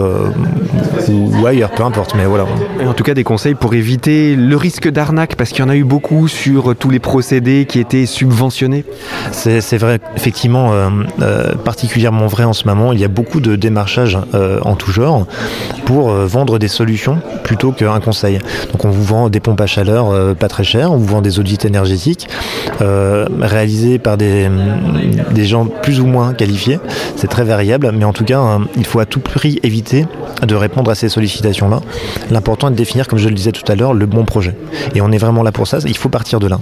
ou, 1.09 1.47
ailleurs, 1.47 1.71
peu 1.71 1.83
importe. 1.83 2.15
Mais 2.15 2.25
voilà. 2.25 2.45
en 2.87 2.95
tout 2.95 3.05
cas, 3.05 3.15
des 3.15 3.25
conseils 3.25 3.55
pour 3.55 3.75
éviter 3.75 4.37
le 4.37 4.57
risque 4.57 4.89
d'arnaque 4.89 5.37
parce 5.37 5.51
qu'il 5.51 5.61
y 5.61 5.67
en 5.67 5.71
a 5.71 5.77
eu 5.77 5.85
beaucoup 5.85 6.29
sur 6.29 6.75
tous 6.77 6.91
les 6.91 6.99
procédés 6.99 7.67
qui 7.67 7.81
étaient 7.81 8.07
subventionnés. 8.07 8.85
C'est 9.33 9.79
vrai, 9.79 10.01
effectivement, 10.17 10.73
particulièrement 11.65 12.27
vrai 12.27 12.45
en 12.45 12.53
ce 12.53 12.67
moment. 12.67 12.93
Il 12.93 13.01
y 13.01 13.05
a 13.05 13.09
beaucoup 13.09 13.41
de 13.41 13.57
démarchages 13.57 14.19
en 14.63 14.75
tout 14.77 14.93
genre 14.93 15.08
pour 15.85 16.11
euh, 16.11 16.27
vendre 16.27 16.59
des 16.59 16.69
solutions 16.69 17.19
plutôt 17.45 17.73
qu'un 17.73 18.01
conseil. 18.01 18.39
Donc 18.73 18.85
on 18.85 18.91
vous 18.91 19.03
vend 19.03 19.29
des 19.29 19.41
pompes 19.41 19.61
à 19.61 19.67
chaleur 19.67 20.11
euh, 20.11 20.35
pas 20.35 20.49
très 20.49 20.65
chères, 20.65 20.93
on 20.93 20.97
vous 20.97 21.07
vend 21.07 21.23
des 21.23 21.39
audits 21.39 21.59
énergétiques 21.65 22.29
euh, 22.81 23.27
réalisés 23.41 23.99
par 23.99 24.17
des, 24.17 24.49
gens 25.39 25.67
plus 25.67 26.01
ou 26.01 26.07
moins 26.07 26.35
qualifiés. 26.35 26.79
C'est 27.17 27.29
très 27.29 27.45
variable, 27.45 27.91
mais 27.95 28.05
en 28.05 28.13
tout 28.13 28.25
cas, 28.25 28.39
hein, 28.39 28.63
il 28.77 28.85
faut 28.85 29.01
à 29.01 29.07
tout 29.07 29.21
prix 29.21 29.59
éviter 29.63 30.07
de 30.47 30.55
répondre 30.55 30.91
à 30.91 30.95
ces 30.95 31.09
sollicitations-là. 31.09 31.81
L'important 32.31 32.69
est 32.69 32.73
de 32.73 32.77
définir, 32.77 33.09
comme 33.09 33.19
je 33.19 33.29
le 33.29 33.35
disais 33.35 33.53
tout 33.53 33.71
à 33.71 33.75
l'heure, 33.75 33.95
le 33.95 34.07
bon 34.07 34.25
projet. 34.25 34.55
Et 34.95 35.01
on 35.01 35.11
est 35.11 35.19
vraiment 35.19 35.43
là 35.43 35.53
pour 35.53 35.67
ça, 35.67 35.79
il 35.87 35.97
faut 35.97 36.11
partir 36.11 36.39
de 36.39 36.49
là 36.49 36.61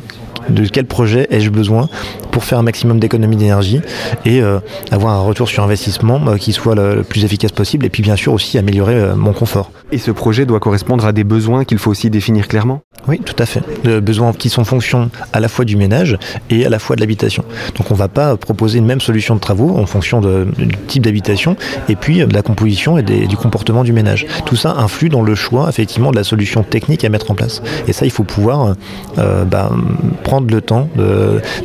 de 0.49 0.67
quel 0.67 0.87
projet 0.87 1.27
ai-je 1.31 1.51
besoin 1.51 1.89
pour 2.37 2.45
faire 2.45 2.59
un 2.59 2.63
maximum 2.63 3.01
d'économie 3.01 3.37
d'énergie 3.37 3.81
et 4.27 4.43
euh, 4.43 4.59
avoir 4.91 5.15
un 5.15 5.21
retour 5.21 5.49
sur 5.49 5.63
investissement 5.63 6.21
euh, 6.29 6.37
qui 6.37 6.53
soit 6.53 6.75
le, 6.75 7.03
plus 7.03 7.25
efficace 7.25 7.51
possible 7.51 7.87
et 7.87 7.89
puis 7.89 8.03
bien 8.03 8.15
sûr 8.15 8.35
aussi 8.35 8.59
améliorer 8.59 8.95
euh, 8.95 9.15
mon 9.17 9.33
confort. 9.33 9.71
Et 9.91 9.97
ce 9.97 10.11
projet 10.11 10.45
doit 10.45 10.61
correspondre 10.61 11.07
à 11.07 11.15
des 11.15 11.25
besoins 11.25 11.65
qu'il 11.65 11.79
faut 11.79 11.91
aussi 11.91 12.11
définir 12.11 12.47
clairement? 12.47 12.83
Oui, 13.09 13.21
tout 13.25 13.37
à 13.39 13.47
fait. 13.47 13.63
Des 13.85 14.03
besoins 14.03 14.35
qui 14.35 14.51
sont 14.51 14.65
fonction 14.65 15.11
à 15.33 15.41
la 15.41 15.49
fois 15.49 15.65
du 15.65 15.77
ménage 15.77 16.19
et 16.51 16.67
à 16.67 16.69
la 16.69 16.79
fois 16.79 16.95
de 16.95 17.01
l'habitation. 17.01 17.43
Donc 17.79 17.91
on 17.91 17.95
ne 17.95 17.99
va 17.99 18.09
pas 18.09 18.37
proposer 18.37 18.81
une 18.81 18.87
même 18.87 19.01
solution 19.01 19.35
de 19.35 19.41
travaux 19.41 19.79
en 19.79 19.87
fonction 19.87 20.21
de, 20.21 20.47
du 20.59 20.77
type 20.89 21.05
d'habitation 21.05 21.57
et 21.89 21.97
puis 21.97 22.19
de 22.19 22.35
la 22.35 22.43
composition 22.43 22.99
et 22.99 23.03
du 23.03 23.37
comportement 23.39 23.83
du 23.83 23.95
ménage. 23.95 24.27
Tout 24.45 24.57
ça 24.57 24.75
influe 24.77 25.09
dans 25.09 25.23
le 25.23 25.35
choix 25.35 25.71
effectivement 25.71 26.11
de 26.11 26.17
la 26.17 26.25
solution 26.25 26.65
technique 26.65 27.03
à 27.03 27.09
mettre 27.09 27.31
en 27.31 27.35
place. 27.35 27.63
Et 27.89 27.95
ça, 27.95 28.05
il 28.05 28.11
faut 28.11 28.25
pouvoir 28.25 28.75
bah, 29.17 29.71
prendre 30.23 30.36
le 30.41 30.61
temps 30.61 30.89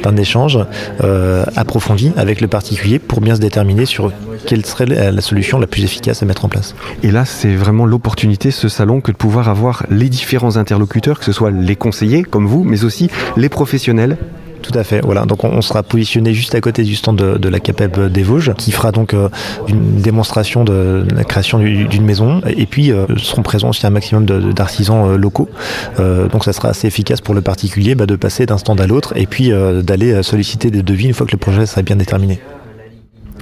d'un 0.04 0.18
échange 0.18 0.60
euh, 1.04 1.44
approfondie 1.56 2.12
avec 2.18 2.42
le 2.42 2.48
particulier 2.48 3.00
pour 3.00 3.22
bien 3.22 3.36
se 3.36 3.42
déterminer 3.42 3.86
sur 3.86 4.12
quelle 4.46 4.66
serait 4.66 4.86
la 4.86 5.22
solution 5.22 5.60
la 5.60 5.68
plus 5.68 5.84
efficace 5.84 6.24
à 6.24 6.26
mettre 6.26 6.46
en 6.46 6.50
place. 6.50 6.76
Et 7.04 7.12
là, 7.12 7.26
c'est 7.26 7.54
vraiment 7.56 7.86
l'opportunité, 7.86 8.52
ce 8.52 8.70
salon, 8.70 9.02
que 9.02 9.12
de 9.12 9.18
pouvoir 9.18 9.50
avoir 9.50 9.86
les 9.90 10.10
différents 10.10 10.58
interlocuteurs, 10.58 11.20
que 11.20 11.26
ce 11.26 11.32
soit 11.32 11.52
les 11.52 11.76
conseillers 11.76 12.24
comme 12.24 12.48
vous, 12.48 12.64
mais 12.64 12.84
aussi 12.84 13.10
les 13.38 13.50
professionnels 13.50 14.18
tout 14.62 14.78
à 14.78 14.84
fait. 14.84 15.02
Voilà. 15.02 15.26
Donc 15.26 15.44
on, 15.44 15.62
sera 15.62 15.84
positionné 15.84 16.34
juste 16.34 16.56
à 16.56 16.62
côté 16.62 16.84
du 16.84 16.96
stand 16.96 17.18
de, 17.18 17.50
la 17.50 17.60
CAPEB 17.60 18.12
des 18.12 18.24
Vosges, 18.24 18.54
qui 18.58 18.72
fera 18.72 18.92
donc 18.92 19.14
euh, 19.14 19.30
une 19.68 20.02
démonstration 20.02 20.64
de, 20.64 21.06
la 21.14 21.24
création 21.24 21.60
d'une 21.60 22.04
maison. 22.04 22.42
Et 22.48 22.66
puis 22.66 22.92
euh, 22.92 23.06
seront 23.18 23.44
présents 23.44 23.70
aussi 23.70 23.86
un 23.86 23.90
maximum 23.90 24.26
d'artisans 24.26 25.10
euh, 25.10 25.18
locaux. 25.18 25.50
donc 25.98 26.44
ça 26.44 26.54
sera 26.54 26.70
assez 26.70 26.88
efficace 26.88 27.22
pour 27.22 27.34
le 27.34 27.42
particulier 27.42 27.96
bah, 27.96 28.06
de 28.06 28.16
passer 28.16 28.46
d'un 28.46 28.58
stand 28.58 28.80
à 28.82 28.88
l'autre 28.88 29.14
et 29.16 29.26
puis 29.26 29.52
d'aller 29.84 30.24
solliciter 30.24 30.72
des 30.72 30.84
devis 30.84 31.08
une 31.08 31.14
fois 31.14 31.26
que 31.26 31.32
le 31.32 31.38
projet 31.38 31.66
sera 31.66 31.82
bien 31.82 31.96
déterminé. 31.96 32.40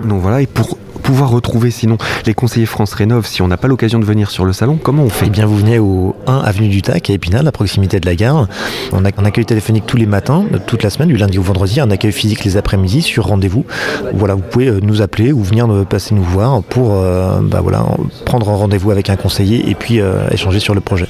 Donc 0.08 0.21
voilà, 0.21 0.41
et 0.41 0.47
pour 0.47 0.77
pouvoir 1.10 1.32
retrouver 1.32 1.72
sinon 1.72 1.98
les 2.28 2.36
conseillers 2.36 2.67
France 2.67 2.93
Rénov 2.93 3.26
si 3.26 3.41
on 3.41 3.48
n'a 3.48 3.58
pas 3.58 3.67
l'occasion 3.67 3.98
de 3.98 4.06
venir 4.06 4.30
sur 4.30 4.45
le 4.45 4.54
salon 4.54 4.78
Comment 4.80 5.02
on 5.02 5.10
fait? 5.10 5.26
Eh 5.26 5.32
bien, 5.32 5.48
vous 5.48 5.58
venez 5.58 5.80
au 5.80 6.15
1 6.28 6.38
avenue 6.38 6.67
du 6.67 6.84
Tac 6.84 7.10
à 7.10 7.13
Épinal, 7.13 7.48
à 7.48 7.52
proximité 7.52 8.00
de 8.00 8.06
la 8.06 8.13
gare. 8.13 8.48
On 8.91 9.04
a 9.04 9.10
un 9.17 9.26
accueil 9.26 9.43
téléphonique 9.43 9.88
tous 9.88 9.98
les 9.98 10.06
matins, 10.06 10.45
toute 10.67 10.84
la 10.84 10.91
semaine, 10.91 11.08
du 11.08 11.17
lundi 11.17 11.39
au 11.39 11.41
vendredi, 11.41 11.80
un 11.80 11.89
accueil 11.89 12.12
physique 12.12 12.45
les 12.45 12.58
après-midi 12.58 13.02
sur 13.02 13.26
rendez-vous. 13.26 13.65
Voilà, 14.13 14.36
vous 14.36 14.43
pouvez 14.43 14.67
euh, 14.67 14.80
nous 14.84 15.02
appeler 15.02 15.32
ou 15.32 15.41
venir 15.41 15.67
passer 15.89 16.13
nous 16.13 16.22
voir 16.22 16.62
pour 16.62 16.93
euh, 16.93 17.39
bah 17.41 17.62
voilà, 17.62 17.84
prendre 18.26 18.45
rendez-vous 18.45 18.91
avec 18.91 19.10
un 19.10 19.15
conseiller 19.15 19.67
et 19.67 19.74
puis 19.74 20.02
euh, 20.02 20.30
échanger 20.30 20.60
sur 20.60 20.76
le 20.76 20.82
projet. 20.82 21.08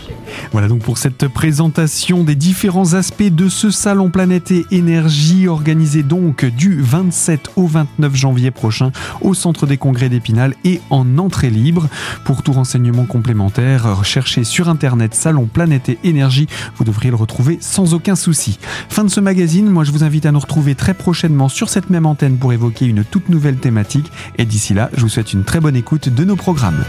Voilà 0.52 0.68
donc 0.68 0.82
pour 0.82 0.98
cette 0.98 1.28
présentation 1.28 2.24
des 2.24 2.36
différents 2.36 2.94
aspects 2.94 3.24
de 3.24 3.50
ce 3.50 3.72
salon 3.72 4.10
Planète 4.10 4.52
et 4.52 4.66
Énergie 4.72 5.48
organisé 5.48 6.04
donc 6.04 6.46
du 6.46 6.82
27 6.82 7.52
au 7.56 7.68
29 7.68 8.16
janvier 8.16 8.52
prochain 8.52 8.92
au 9.22 9.34
centre 9.34 9.66
des 9.66 9.78
congrès 9.78 10.10
d'Épinal 10.10 10.54
et 10.64 10.82
en 10.90 11.18
entrée 11.18 11.50
libre. 11.50 11.88
Pour 12.26 12.44
tout 12.44 12.54
renseignement 12.54 13.06
complémentaire, 13.06 13.98
recherchez 13.98 14.44
sur 14.44 14.70
internet 14.70 15.14
Salon 15.14 15.46
Planète 15.46 15.90
et 15.90 16.00
Énergie, 16.04 16.48
vous 16.76 16.84
devriez 16.84 17.10
le 17.10 17.16
retrouver 17.16 17.58
sans 17.62 17.94
aucun 17.94 18.16
souci. 18.16 18.60
Fin 18.90 19.04
de 19.04 19.10
ce 19.10 19.20
magazine, 19.20 19.70
moi 19.70 19.84
je 19.84 19.92
vous 19.92 20.04
invite 20.04 20.26
à 20.26 20.32
nous 20.32 20.40
retrouver 20.40 20.76
très 20.76 20.94
prochainement 20.94 21.50
sur 21.50 21.70
cette 21.70 21.90
même 21.90 22.06
antenne 22.06 22.38
pour 22.38 22.54
évoquer 22.54 22.86
une 22.86 23.04
toute 23.04 23.30
nouvelle 23.30 23.58
thématique 23.58 24.12
et 24.38 24.46
d'ici 24.46 24.74
là, 24.74 24.90
je 24.96 25.02
vous 25.02 25.10
souhaite 25.10 25.34
une 25.34 25.44
très 25.44 25.60
bonne 25.60 25.76
écoute 25.76 26.10
de 26.10 26.24
nos 26.24 26.36
programmes. 26.36 26.84